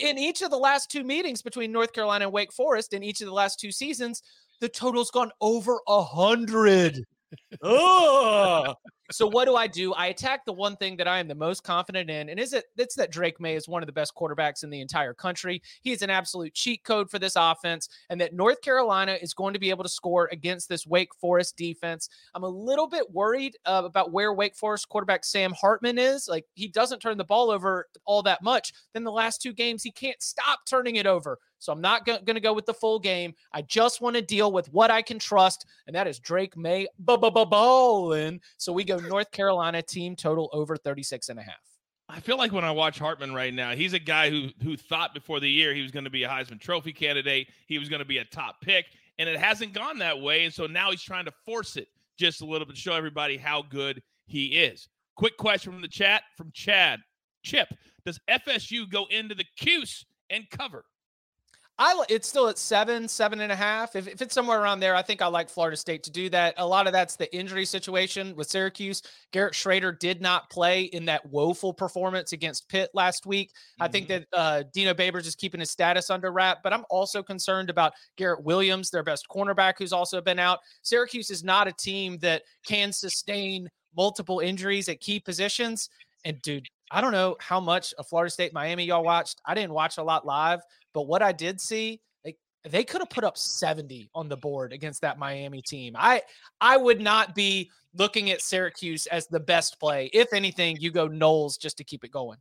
In 0.00 0.18
each 0.18 0.42
of 0.42 0.50
the 0.50 0.58
last 0.58 0.90
two 0.90 1.04
meetings 1.04 1.42
between 1.42 1.72
North 1.72 1.92
Carolina 1.92 2.26
and 2.26 2.32
Wake 2.32 2.52
Forest, 2.52 2.92
in 2.92 3.02
each 3.02 3.20
of 3.20 3.26
the 3.26 3.32
last 3.32 3.58
two 3.58 3.72
seasons, 3.72 4.22
the 4.60 4.68
total's 4.68 5.10
gone 5.10 5.30
over 5.40 5.80
a 5.88 6.02
hundred 6.02 7.04
oh. 7.62 8.74
So 9.10 9.26
what 9.26 9.44
do 9.44 9.54
I 9.54 9.66
do? 9.66 9.92
I 9.92 10.06
attack 10.06 10.46
the 10.46 10.52
one 10.52 10.76
thing 10.76 10.96
that 10.96 11.06
I 11.06 11.18
am 11.18 11.28
the 11.28 11.34
most 11.34 11.62
confident 11.62 12.08
in, 12.08 12.30
and 12.30 12.40
is 12.40 12.54
it 12.54 12.64
it's 12.78 12.94
that 12.94 13.10
Drake 13.10 13.38
Maye 13.38 13.54
is 13.54 13.68
one 13.68 13.82
of 13.82 13.86
the 13.86 13.92
best 13.92 14.14
quarterbacks 14.14 14.64
in 14.64 14.70
the 14.70 14.80
entire 14.80 15.12
country. 15.12 15.60
He 15.82 15.92
is 15.92 16.00
an 16.00 16.08
absolute 16.08 16.54
cheat 16.54 16.84
code 16.84 17.10
for 17.10 17.18
this 17.18 17.36
offense, 17.36 17.88
and 18.08 18.18
that 18.20 18.32
North 18.32 18.62
Carolina 18.62 19.18
is 19.20 19.34
going 19.34 19.52
to 19.52 19.60
be 19.60 19.68
able 19.68 19.82
to 19.84 19.90
score 19.90 20.30
against 20.32 20.70
this 20.70 20.86
Wake 20.86 21.14
Forest 21.20 21.56
defense. 21.56 22.08
I'm 22.34 22.44
a 22.44 22.48
little 22.48 22.88
bit 22.88 23.10
worried 23.10 23.56
uh, 23.66 23.82
about 23.84 24.10
where 24.10 24.32
Wake 24.32 24.56
Forest 24.56 24.88
quarterback 24.88 25.24
Sam 25.26 25.52
Hartman 25.52 25.98
is. 25.98 26.26
Like 26.26 26.46
he 26.54 26.68
doesn't 26.68 27.00
turn 27.00 27.18
the 27.18 27.24
ball 27.24 27.50
over 27.50 27.88
all 28.06 28.22
that 28.22 28.42
much. 28.42 28.72
Then 28.94 29.04
the 29.04 29.12
last 29.12 29.42
two 29.42 29.52
games, 29.52 29.82
he 29.82 29.90
can't 29.90 30.22
stop 30.22 30.60
turning 30.66 30.96
it 30.96 31.06
over. 31.06 31.38
So 31.64 31.72
I'm 31.72 31.80
not 31.80 32.04
going 32.04 32.26
to 32.26 32.40
go 32.40 32.52
with 32.52 32.66
the 32.66 32.74
full 32.74 32.98
game. 32.98 33.34
I 33.54 33.62
just 33.62 34.02
want 34.02 34.16
to 34.16 34.22
deal 34.22 34.52
with 34.52 34.70
what 34.70 34.90
I 34.90 35.00
can 35.00 35.18
trust, 35.18 35.64
and 35.86 35.96
that 35.96 36.06
is 36.06 36.18
Drake 36.18 36.58
Maye 36.58 36.86
ballin. 36.98 38.40
So 38.58 38.70
we 38.70 38.84
go 38.84 38.98
North 38.98 39.30
Carolina 39.30 39.80
team 39.80 40.14
total 40.14 40.50
over 40.52 40.76
36 40.76 41.30
and 41.30 41.38
a 41.38 41.42
half. 41.42 41.54
I 42.10 42.20
feel 42.20 42.36
like 42.36 42.52
when 42.52 42.66
I 42.66 42.70
watch 42.70 42.98
Hartman 42.98 43.32
right 43.32 43.54
now, 43.54 43.74
he's 43.74 43.94
a 43.94 43.98
guy 43.98 44.28
who 44.28 44.50
who 44.62 44.76
thought 44.76 45.14
before 45.14 45.40
the 45.40 45.50
year 45.50 45.72
he 45.72 45.80
was 45.80 45.90
going 45.90 46.04
to 46.04 46.10
be 46.10 46.24
a 46.24 46.28
Heisman 46.28 46.60
Trophy 46.60 46.92
candidate, 46.92 47.48
he 47.66 47.78
was 47.78 47.88
going 47.88 48.00
to 48.00 48.04
be 48.04 48.18
a 48.18 48.26
top 48.26 48.60
pick, 48.60 48.84
and 49.18 49.26
it 49.26 49.38
hasn't 49.38 49.72
gone 49.72 49.98
that 50.00 50.20
way. 50.20 50.44
And 50.44 50.52
so 50.52 50.66
now 50.66 50.90
he's 50.90 51.02
trying 51.02 51.24
to 51.24 51.32
force 51.46 51.78
it 51.78 51.88
just 52.18 52.42
a 52.42 52.44
little 52.44 52.66
bit 52.66 52.76
to 52.76 52.80
show 52.80 52.92
everybody 52.92 53.38
how 53.38 53.62
good 53.62 54.02
he 54.26 54.48
is. 54.48 54.86
Quick 55.16 55.38
question 55.38 55.72
from 55.72 55.80
the 55.80 55.88
chat 55.88 56.24
from 56.36 56.50
Chad. 56.52 57.00
Chip, 57.42 57.68
does 58.04 58.20
FSU 58.28 58.86
go 58.90 59.06
into 59.06 59.34
the 59.34 59.46
Cuse 59.56 60.04
and 60.28 60.44
cover? 60.50 60.84
I 61.76 62.04
it's 62.08 62.28
still 62.28 62.48
at 62.48 62.56
seven, 62.56 63.08
seven 63.08 63.40
and 63.40 63.50
a 63.50 63.56
half. 63.56 63.96
If, 63.96 64.06
if 64.06 64.22
it's 64.22 64.32
somewhere 64.32 64.60
around 64.60 64.78
there, 64.78 64.94
I 64.94 65.02
think 65.02 65.20
I 65.20 65.26
like 65.26 65.48
Florida 65.48 65.76
State 65.76 66.04
to 66.04 66.10
do 66.10 66.28
that. 66.30 66.54
A 66.58 66.66
lot 66.66 66.86
of 66.86 66.92
that's 66.92 67.16
the 67.16 67.34
injury 67.34 67.64
situation 67.64 68.36
with 68.36 68.48
Syracuse. 68.48 69.02
Garrett 69.32 69.54
Shrader 69.54 69.98
did 69.98 70.20
not 70.20 70.48
play 70.50 70.84
in 70.84 71.04
that 71.06 71.28
woeful 71.28 71.74
performance 71.74 72.32
against 72.32 72.68
Pitt 72.68 72.90
last 72.94 73.26
week. 73.26 73.50
Mm-hmm. 73.50 73.82
I 73.82 73.88
think 73.88 74.08
mm-hmm. 74.08 74.22
that 74.30 74.38
uh, 74.38 74.62
Dino 74.72 74.94
Babers 74.94 75.26
is 75.26 75.34
keeping 75.34 75.58
his 75.58 75.72
status 75.72 76.10
under 76.10 76.30
wrap, 76.30 76.62
but 76.62 76.72
I'm 76.72 76.84
also 76.90 77.24
concerned 77.24 77.70
about 77.70 77.92
Garrett 78.16 78.44
Williams, 78.44 78.90
their 78.90 79.02
best 79.02 79.26
cornerback, 79.28 79.74
who's 79.76 79.92
also 79.92 80.20
been 80.20 80.38
out. 80.38 80.60
Syracuse 80.82 81.30
is 81.30 81.42
not 81.42 81.66
a 81.66 81.72
team 81.72 82.18
that 82.18 82.42
can 82.64 82.92
sustain 82.92 83.68
multiple 83.96 84.38
injuries 84.38 84.88
at 84.88 85.00
key 85.00 85.18
positions. 85.18 85.90
And 86.24 86.40
dude, 86.42 86.68
I 86.90 87.00
don't 87.00 87.12
know 87.12 87.36
how 87.40 87.58
much 87.58 87.92
of 87.94 88.06
Florida 88.06 88.30
State 88.30 88.52
Miami 88.52 88.84
y'all 88.84 89.02
watched. 89.02 89.40
I 89.44 89.54
didn't 89.54 89.72
watch 89.72 89.98
a 89.98 90.02
lot 90.02 90.24
live, 90.24 90.60
but 90.94 91.02
what 91.02 91.20
I 91.20 91.32
did 91.32 91.60
see, 91.60 92.00
like 92.24 92.38
they 92.64 92.84
could 92.84 93.02
have 93.02 93.10
put 93.10 93.24
up 93.24 93.36
70 93.36 94.08
on 94.14 94.28
the 94.28 94.36
board 94.36 94.72
against 94.72 95.02
that 95.02 95.18
Miami 95.18 95.60
team. 95.60 95.94
I 95.98 96.22
I 96.60 96.78
would 96.78 97.00
not 97.00 97.34
be 97.34 97.70
looking 97.94 98.30
at 98.30 98.40
Syracuse 98.40 99.06
as 99.06 99.26
the 99.26 99.40
best 99.40 99.78
play. 99.78 100.08
If 100.14 100.32
anything, 100.32 100.78
you 100.80 100.90
go 100.90 101.08
Noles 101.08 101.58
just 101.58 101.76
to 101.78 101.84
keep 101.84 102.04
it 102.04 102.10
going. 102.10 102.38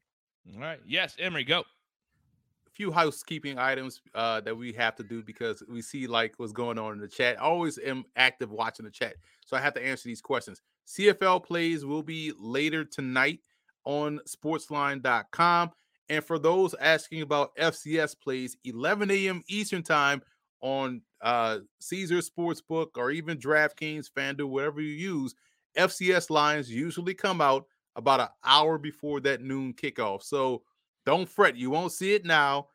All 0.53 0.61
right. 0.61 0.79
Yes, 0.85 1.15
Emory, 1.19 1.43
go. 1.43 1.59
A 1.59 2.71
few 2.73 2.91
housekeeping 2.91 3.59
items 3.59 4.01
uh, 4.15 4.41
that 4.41 4.55
we 4.55 4.71
have 4.73 4.95
to 4.95 5.03
do 5.03 5.21
because 5.21 5.63
we 5.69 5.81
see 5.81 6.07
like 6.07 6.33
what's 6.37 6.53
going 6.53 6.79
on 6.79 6.93
in 6.93 6.99
the 6.99 7.07
chat. 7.07 7.37
I 7.39 7.43
always 7.43 7.77
am 7.77 8.05
active 8.15 8.51
watching 8.51 8.85
the 8.85 8.91
chat, 8.91 9.15
so 9.45 9.57
I 9.57 9.59
have 9.59 9.73
to 9.75 9.85
answer 9.85 10.07
these 10.07 10.21
questions. 10.21 10.61
CFL 10.87 11.43
plays 11.43 11.85
will 11.85 12.03
be 12.03 12.33
later 12.39 12.83
tonight 12.83 13.39
on 13.85 14.19
sportsline.com. 14.27 15.71
And 16.09 16.23
for 16.23 16.37
those 16.37 16.75
asking 16.79 17.21
about 17.21 17.55
FCS 17.55 18.15
plays, 18.19 18.57
11 18.65 19.09
a.m. 19.11 19.43
Eastern 19.47 19.83
time 19.83 20.21
on 20.61 21.01
uh, 21.21 21.59
Caesar 21.79 22.19
Sportsbook 22.19 22.89
or 22.97 23.11
even 23.11 23.37
DraftKings, 23.37 24.07
FanDuel, 24.15 24.49
whatever 24.49 24.81
you 24.81 24.93
use, 24.93 25.35
FCS 25.77 26.29
lines 26.29 26.69
usually 26.69 27.13
come 27.13 27.41
out 27.41 27.65
about 27.95 28.19
an 28.19 28.27
hour 28.43 28.77
before 28.77 29.19
that 29.21 29.41
noon 29.41 29.73
kickoff. 29.73 30.23
So 30.23 30.63
don't 31.05 31.27
fret, 31.27 31.55
you 31.55 31.69
won't 31.69 31.91
see 31.91 32.13
it 32.13 32.25
now, 32.25 32.67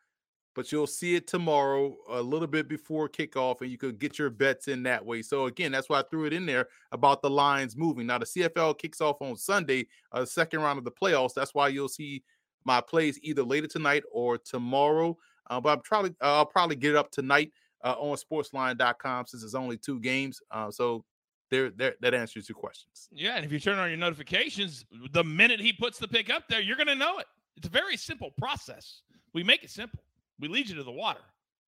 but 0.55 0.73
you'll 0.73 0.87
see 0.87 1.15
it 1.15 1.27
tomorrow 1.27 1.97
a 2.11 2.21
little 2.21 2.47
bit 2.47 2.69
before 2.69 3.09
kickoff, 3.09 3.61
and 3.61 3.71
you 3.71 3.79
could 3.79 3.99
get 3.99 4.19
your 4.19 4.31
bets 4.31 4.69
in 4.69 4.83
that 4.83 5.05
way. 5.05 5.23
So 5.23 5.47
again, 5.47 5.73
that's 5.73 5.89
why 5.89 6.01
I 6.01 6.05
threw 6.11 6.25
it 6.25 6.33
in 6.33 6.47
there 6.47 6.69
about 6.93 7.23
the 7.23 7.31
lines 7.31 7.77
moving. 7.77 8.07
Now 8.07 8.19
the 8.19 8.27
CFL 8.27 8.79
kicks 8.79 9.01
off 9.01 9.23
on 9.23 9.37
Sunday, 9.37 9.87
uh, 10.13 10.25
second 10.25 10.61
round 10.61 10.79
of 10.79 10.85
the 10.85 10.91
playoffs. 10.91 11.35
That's 11.35 11.55
why 11.55 11.69
you'll 11.69 11.89
see 11.89 12.23
my 12.69 12.81
plays 12.83 13.19
either 13.23 13.43
later 13.43 13.67
tonight 13.67 14.05
or 14.13 14.39
tomorrow. 14.39 15.17
Uh, 15.51 15.59
but 15.61 15.71
I'm 15.71 15.81
probably 15.81 16.11
uh, 16.23 16.37
I'll 16.37 16.47
probably 16.47 16.77
get 16.77 16.91
it 16.91 16.97
up 16.97 17.11
tonight 17.11 17.51
uh, 17.83 17.95
on 17.99 18.17
sportsline.com 18.17 19.27
since 19.27 19.43
it's 19.43 19.55
only 19.55 19.79
two 19.79 19.99
games. 19.99 20.41
Uh, 20.51 20.71
so 20.71 21.05
there, 21.51 21.71
there, 21.71 21.95
that 22.03 22.13
answers 22.13 22.49
your 22.49 22.57
questions. 22.57 23.09
Yeah, 23.11 23.37
and 23.37 23.45
if 23.45 23.51
you 23.51 23.59
turn 23.59 23.79
on 23.79 23.89
your 23.89 23.99
notifications, 23.99 24.85
the 25.13 25.25
minute 25.25 25.61
he 25.61 25.73
puts 25.73 25.99
the 25.99 26.07
pick 26.07 26.29
up 26.29 26.45
there, 26.49 26.61
you're 26.61 26.77
going 26.77 26.89
to 26.89 26.95
know 26.95 27.19
it. 27.19 27.27
It's 27.57 27.67
a 27.67 27.71
very 27.71 27.97
simple 27.97 28.31
process. 28.37 29.01
We 29.33 29.43
make 29.43 29.65
it 29.65 29.71
simple. 29.71 30.01
We 30.39 30.49
lead 30.49 30.69
you 30.69 30.77
to 30.77 30.83
the 30.83 30.93
water, 30.93 31.23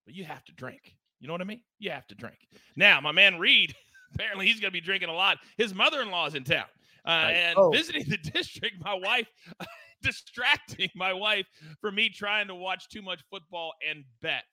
but 0.05 0.15
you 0.15 0.25
have 0.25 0.45
to 0.45 0.53
drink. 0.53 0.97
You 1.19 1.27
know 1.27 1.35
what 1.35 1.41
I 1.41 1.45
mean? 1.45 1.63
You 1.79 1.91
have 1.91 2.07
to 2.09 2.15
drink. 2.15 2.37
Now, 2.77 3.01
my 3.01 3.13
man 3.13 3.39
Reed, 3.39 3.75
apparently 4.15 4.47
he's 4.47 4.61
going 4.61 4.71
to 4.71 4.73
be 4.73 4.81
drinking 4.83 5.09
a 5.09 5.15
lot. 5.15 5.39
His 5.57 5.75
mother-in-law 5.75 6.27
is 6.27 6.35
in 6.35 6.45
town. 6.45 6.67
Uh, 7.07 7.31
and 7.33 7.59
oh. 7.59 7.71
visiting 7.71 8.05
the 8.09 8.17
district, 8.35 8.77
my 8.85 8.95
wife 8.95 9.29
distracting 10.03 10.89
my 10.95 11.13
wife 11.13 11.47
from 11.81 11.95
me 11.95 12.09
trying 12.09 12.49
to 12.49 12.55
watch 12.55 12.89
too 12.89 13.03
much 13.03 13.21
football 13.31 13.73
and 13.89 14.05
bet. 14.23 14.45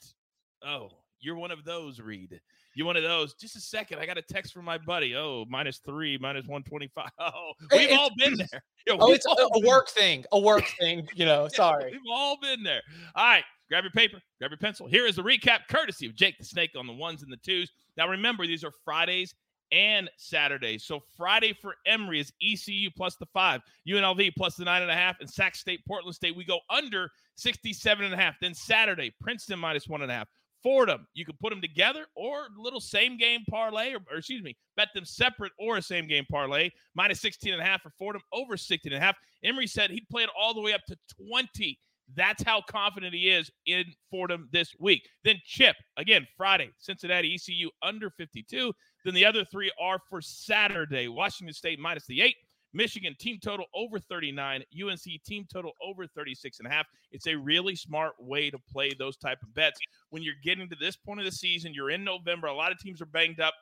Oh, 0.65 0.89
you're 1.19 1.35
one 1.35 1.51
of 1.51 1.63
those, 1.63 1.99
Reed. 1.99 2.39
You're 2.75 2.85
one 2.85 2.95
of 2.95 3.03
those. 3.03 3.33
Just 3.33 3.55
a 3.55 3.59
second. 3.59 3.97
I 3.99 4.05
got 4.05 4.19
a 4.19 4.21
text 4.21 4.53
from 4.53 4.65
my 4.65 4.77
buddy. 4.77 5.15
Oh, 5.15 5.45
minus 5.49 5.79
three, 5.79 6.17
minus 6.19 6.45
125. 6.45 7.09
Oh, 7.19 7.51
we've 7.71 7.97
all 7.97 8.11
been 8.17 8.35
there. 8.37 8.63
oh, 8.99 9.11
it's 9.11 9.25
a, 9.25 9.29
a 9.31 9.67
work 9.67 9.89
thing. 9.89 10.23
A 10.31 10.39
work 10.39 10.63
thing. 10.79 11.07
You 11.15 11.25
know, 11.25 11.47
sorry. 11.53 11.91
we've 11.91 12.01
all 12.11 12.37
been 12.39 12.61
there. 12.61 12.81
All 13.15 13.25
right. 13.25 13.43
Grab 13.69 13.83
your 13.83 13.91
paper, 13.91 14.21
grab 14.39 14.51
your 14.51 14.57
pencil. 14.57 14.87
Here 14.87 15.05
is 15.05 15.17
the 15.17 15.23
recap 15.23 15.67
courtesy 15.69 16.05
of 16.05 16.15
Jake 16.15 16.37
the 16.37 16.45
Snake 16.45 16.71
on 16.77 16.87
the 16.87 16.93
ones 16.93 17.21
and 17.21 17.31
the 17.31 17.37
twos. 17.37 17.69
Now, 17.97 18.07
remember, 18.07 18.47
these 18.47 18.63
are 18.63 18.71
Fridays 18.85 19.33
and 19.71 20.09
Saturday. 20.17 20.77
So 20.77 20.99
Friday 21.15 21.53
for 21.53 21.75
Emory 21.85 22.19
is 22.19 22.31
ECU 22.41 22.89
plus 22.95 23.15
the 23.15 23.25
five, 23.27 23.61
UNLV 23.87 24.33
plus 24.35 24.55
the 24.55 24.65
nine 24.65 24.81
and 24.81 24.91
a 24.91 24.95
half, 24.95 25.19
and 25.19 25.29
Sac 25.29 25.55
State, 25.55 25.81
Portland 25.87 26.15
State. 26.15 26.35
We 26.35 26.45
go 26.45 26.59
under 26.69 27.09
67 27.35 28.05
and 28.05 28.13
a 28.13 28.17
half. 28.17 28.35
Then 28.41 28.53
Saturday, 28.53 29.13
Princeton 29.21 29.59
minus 29.59 29.87
one 29.87 30.01
and 30.01 30.11
a 30.11 30.15
half. 30.15 30.27
Fordham, 30.63 31.07
you 31.13 31.23
can 31.23 31.35
put 31.39 31.51
them 31.51 31.61
together 31.61 32.05
or 32.15 32.47
little 32.57 32.81
same 32.81 33.17
game 33.17 33.41
parlay, 33.49 33.93
or, 33.93 33.99
or, 34.11 34.17
excuse 34.17 34.43
me, 34.43 34.57
bet 34.75 34.89
them 34.93 35.05
separate 35.05 35.51
or 35.59 35.77
a 35.77 35.81
same 35.81 36.07
game 36.07 36.25
parlay, 36.29 36.69
minus 36.95 37.21
16 37.21 37.53
and 37.53 37.61
a 37.61 37.65
half 37.65 37.81
for 37.81 37.91
Fordham, 37.97 38.21
over 38.33 38.57
16 38.57 38.91
and 38.91 39.01
a 39.01 39.05
half. 39.05 39.15
Emory 39.43 39.67
said 39.67 39.91
he'd 39.91 40.09
play 40.09 40.23
it 40.23 40.29
all 40.37 40.53
the 40.53 40.61
way 40.61 40.73
up 40.73 40.81
to 40.87 40.97
20. 41.29 41.77
That's 42.15 42.43
how 42.43 42.61
confident 42.61 43.13
he 43.13 43.29
is 43.29 43.51
in 43.65 43.83
Fordham 44.09 44.47
this 44.51 44.73
week. 44.79 45.07
Then 45.23 45.35
Chip, 45.45 45.75
again, 45.97 46.25
Friday, 46.37 46.69
Cincinnati, 46.77 47.35
ECU 47.35 47.69
under 47.81 48.09
52. 48.09 48.71
Then 49.03 49.13
the 49.13 49.25
other 49.25 49.43
three 49.43 49.71
are 49.81 49.99
for 50.09 50.21
Saturday, 50.21 51.07
Washington 51.07 51.53
State 51.53 51.79
minus 51.79 52.05
the 52.05 52.21
eight, 52.21 52.35
Michigan 52.73 53.15
team 53.19 53.39
total 53.43 53.65
over 53.75 53.99
39, 53.99 54.63
UNC 54.83 55.23
team 55.25 55.45
total 55.51 55.71
over 55.81 56.07
36 56.07 56.59
and 56.59 56.67
a 56.67 56.71
half. 56.71 56.85
It's 57.11 57.27
a 57.27 57.35
really 57.35 57.75
smart 57.75 58.13
way 58.19 58.49
to 58.49 58.57
play 58.71 58.93
those 58.97 59.17
type 59.17 59.39
of 59.43 59.53
bets. 59.53 59.79
When 60.09 60.23
you're 60.23 60.33
getting 60.43 60.69
to 60.69 60.75
this 60.75 60.95
point 60.95 61.19
of 61.19 61.25
the 61.25 61.31
season, 61.31 61.73
you're 61.73 61.91
in 61.91 62.03
November, 62.03 62.47
a 62.47 62.53
lot 62.53 62.71
of 62.71 62.79
teams 62.79 63.01
are 63.01 63.05
banged 63.05 63.39
up, 63.39 63.53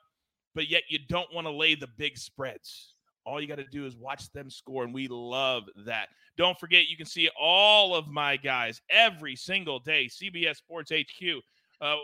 but 0.54 0.68
yet 0.68 0.82
you 0.88 0.98
don't 1.08 1.32
want 1.34 1.46
to 1.46 1.52
lay 1.52 1.74
the 1.74 1.88
big 1.96 2.16
spreads. 2.16 2.95
All 3.26 3.40
you 3.40 3.48
got 3.48 3.56
to 3.56 3.64
do 3.64 3.84
is 3.86 3.96
watch 3.96 4.30
them 4.32 4.48
score, 4.48 4.84
and 4.84 4.94
we 4.94 5.08
love 5.08 5.64
that. 5.84 6.08
Don't 6.38 6.58
forget, 6.58 6.88
you 6.88 6.96
can 6.96 7.06
see 7.06 7.28
all 7.38 7.94
of 7.94 8.08
my 8.08 8.36
guys 8.36 8.80
every 8.88 9.36
single 9.36 9.78
day. 9.78 10.06
CBS 10.06 10.56
Sports 10.56 10.92
HQ. 10.92 11.42
Uh, 11.80 11.96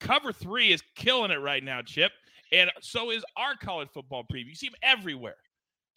cover 0.00 0.32
three 0.32 0.72
is 0.72 0.82
killing 0.96 1.30
it 1.30 1.40
right 1.40 1.62
now, 1.62 1.82
Chip. 1.82 2.10
And 2.52 2.70
so 2.80 3.10
is 3.10 3.24
our 3.36 3.54
college 3.54 3.88
football 3.92 4.24
preview. 4.24 4.46
You 4.46 4.54
see 4.54 4.68
them 4.68 4.76
everywhere 4.82 5.36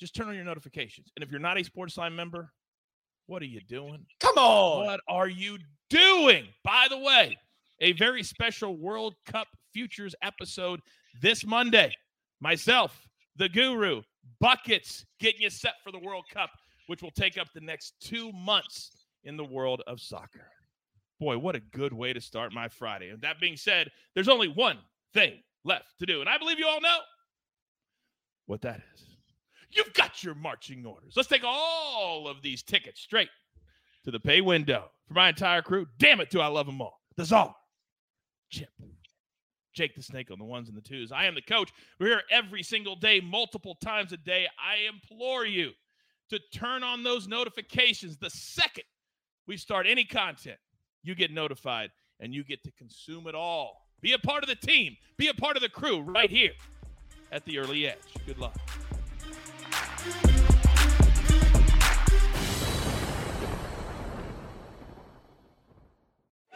just 0.04 0.16
turn 0.16 0.28
on 0.28 0.36
your 0.36 0.44
notifications. 0.44 1.12
And 1.16 1.24
if 1.24 1.32
you're 1.32 1.40
not 1.40 1.58
a 1.58 1.62
Sportsline 1.62 2.14
member, 2.14 2.52
what 3.28 3.42
are 3.42 3.46
you 3.46 3.62
doing? 3.62 4.06
Come 4.20 4.38
on. 4.38 4.86
What 4.86 5.00
are 5.08 5.30
you 5.30 5.58
doing? 5.90 6.48
By 6.66 6.88
the 6.90 6.98
way, 6.98 7.38
a 7.80 7.94
very 7.94 8.22
special 8.22 8.76
World 8.76 9.16
Cup 9.26 9.48
Futures 9.74 10.14
episode 10.22 10.82
this 11.22 11.46
Monday. 11.46 11.96
Myself, 12.42 13.08
the 13.38 13.48
guru, 13.48 14.02
buckets 14.40 15.06
getting 15.20 15.42
you 15.42 15.50
set 15.50 15.76
for 15.84 15.92
the 15.92 16.00
World 16.00 16.26
Cup, 16.32 16.52
which 16.88 17.02
will 17.02 17.12
take 17.12 17.38
up 17.38 17.48
the 17.54 17.62
next 17.62 17.94
two 18.00 18.32
months 18.34 18.92
in 19.24 19.38
the 19.38 19.44
world 19.44 19.82
of 19.88 20.00
soccer. 20.00 20.48
Boy, 21.20 21.38
what 21.38 21.56
a 21.56 21.60
good 21.60 21.94
way 21.94 22.12
to 22.14 22.20
start 22.20 22.52
my 22.52 22.68
Friday. 22.68 23.10
And 23.10 23.22
that 23.22 23.40
being 23.40 23.56
said, 23.56 23.90
there's 24.14 24.28
only 24.28 24.48
one 24.48 24.78
thing 25.14 25.40
left 25.64 25.86
to 26.00 26.06
do. 26.06 26.20
And 26.20 26.30
I 26.30 26.38
believe 26.38 26.60
you 26.60 26.68
all 26.68 26.82
know 26.82 26.98
what 28.46 28.62
that 28.62 28.82
is. 28.94 29.06
You've 29.72 29.94
got 29.94 30.24
your 30.24 30.36
marching 30.36 30.86
orders. 30.86 31.14
Let's 31.16 31.30
take 31.30 31.44
all 31.44 32.28
of 32.28 32.42
these 32.42 32.62
tickets 32.62 33.02
straight 33.02 33.30
to 34.04 34.12
the 34.12 34.20
pay 34.20 34.42
window 34.42 34.92
for 35.08 35.14
my 35.14 35.30
entire 35.30 35.62
crew. 35.62 35.88
Damn 35.98 36.20
it, 36.20 36.30
do 36.30 36.42
I 36.42 36.48
love 36.48 36.66
them 36.66 36.82
all. 36.82 37.00
The 37.16 37.26
Czar, 37.26 37.56
Chip, 38.50 38.70
Jake 39.74 39.96
the 39.96 40.04
Snake 40.04 40.32
on 40.32 40.40
the 40.40 40.46
ones 40.46 40.70
and 40.70 40.78
the 40.78 40.82
twos. 40.82 41.12
I 41.12 41.26
am 41.26 41.36
the 41.36 41.42
coach. 41.42 41.72
We're 42.00 42.08
here 42.08 42.22
every 42.32 42.64
single 42.64 42.96
day, 42.96 43.20
multiple 43.20 43.76
times 43.76 44.14
a 44.14 44.18
day. 44.18 44.48
I 44.58 44.88
implore 44.88 45.46
you 45.46 45.72
to 46.30 46.40
turn 46.54 46.84
on 46.84 47.04
those 47.04 47.28
notifications 47.28 48.18
the 48.18 48.30
second 48.30 48.86
we 49.48 49.58
start 49.58 49.86
any 49.88 50.06
content. 50.06 50.58
You 51.04 51.16
get 51.16 51.32
notified 51.32 51.92
and 52.20 52.34
you 52.34 52.44
get 52.44 52.64
to 52.64 52.72
consume 52.72 53.28
it 53.28 53.36
all. 53.36 53.88
Be 54.02 54.14
a 54.14 54.20
part 54.20 54.44
of 54.44 54.50
the 54.50 54.56
team, 54.56 54.96
be 55.18 55.28
a 55.28 55.34
part 55.34 55.56
of 55.56 55.62
the 55.62 55.70
crew 55.70 56.02
right 56.02 56.30
here 56.30 56.52
at 57.32 57.46
the 57.46 57.58
early 57.58 57.88
edge. 57.88 57.98
Good 58.26 58.38
luck. 58.38 58.56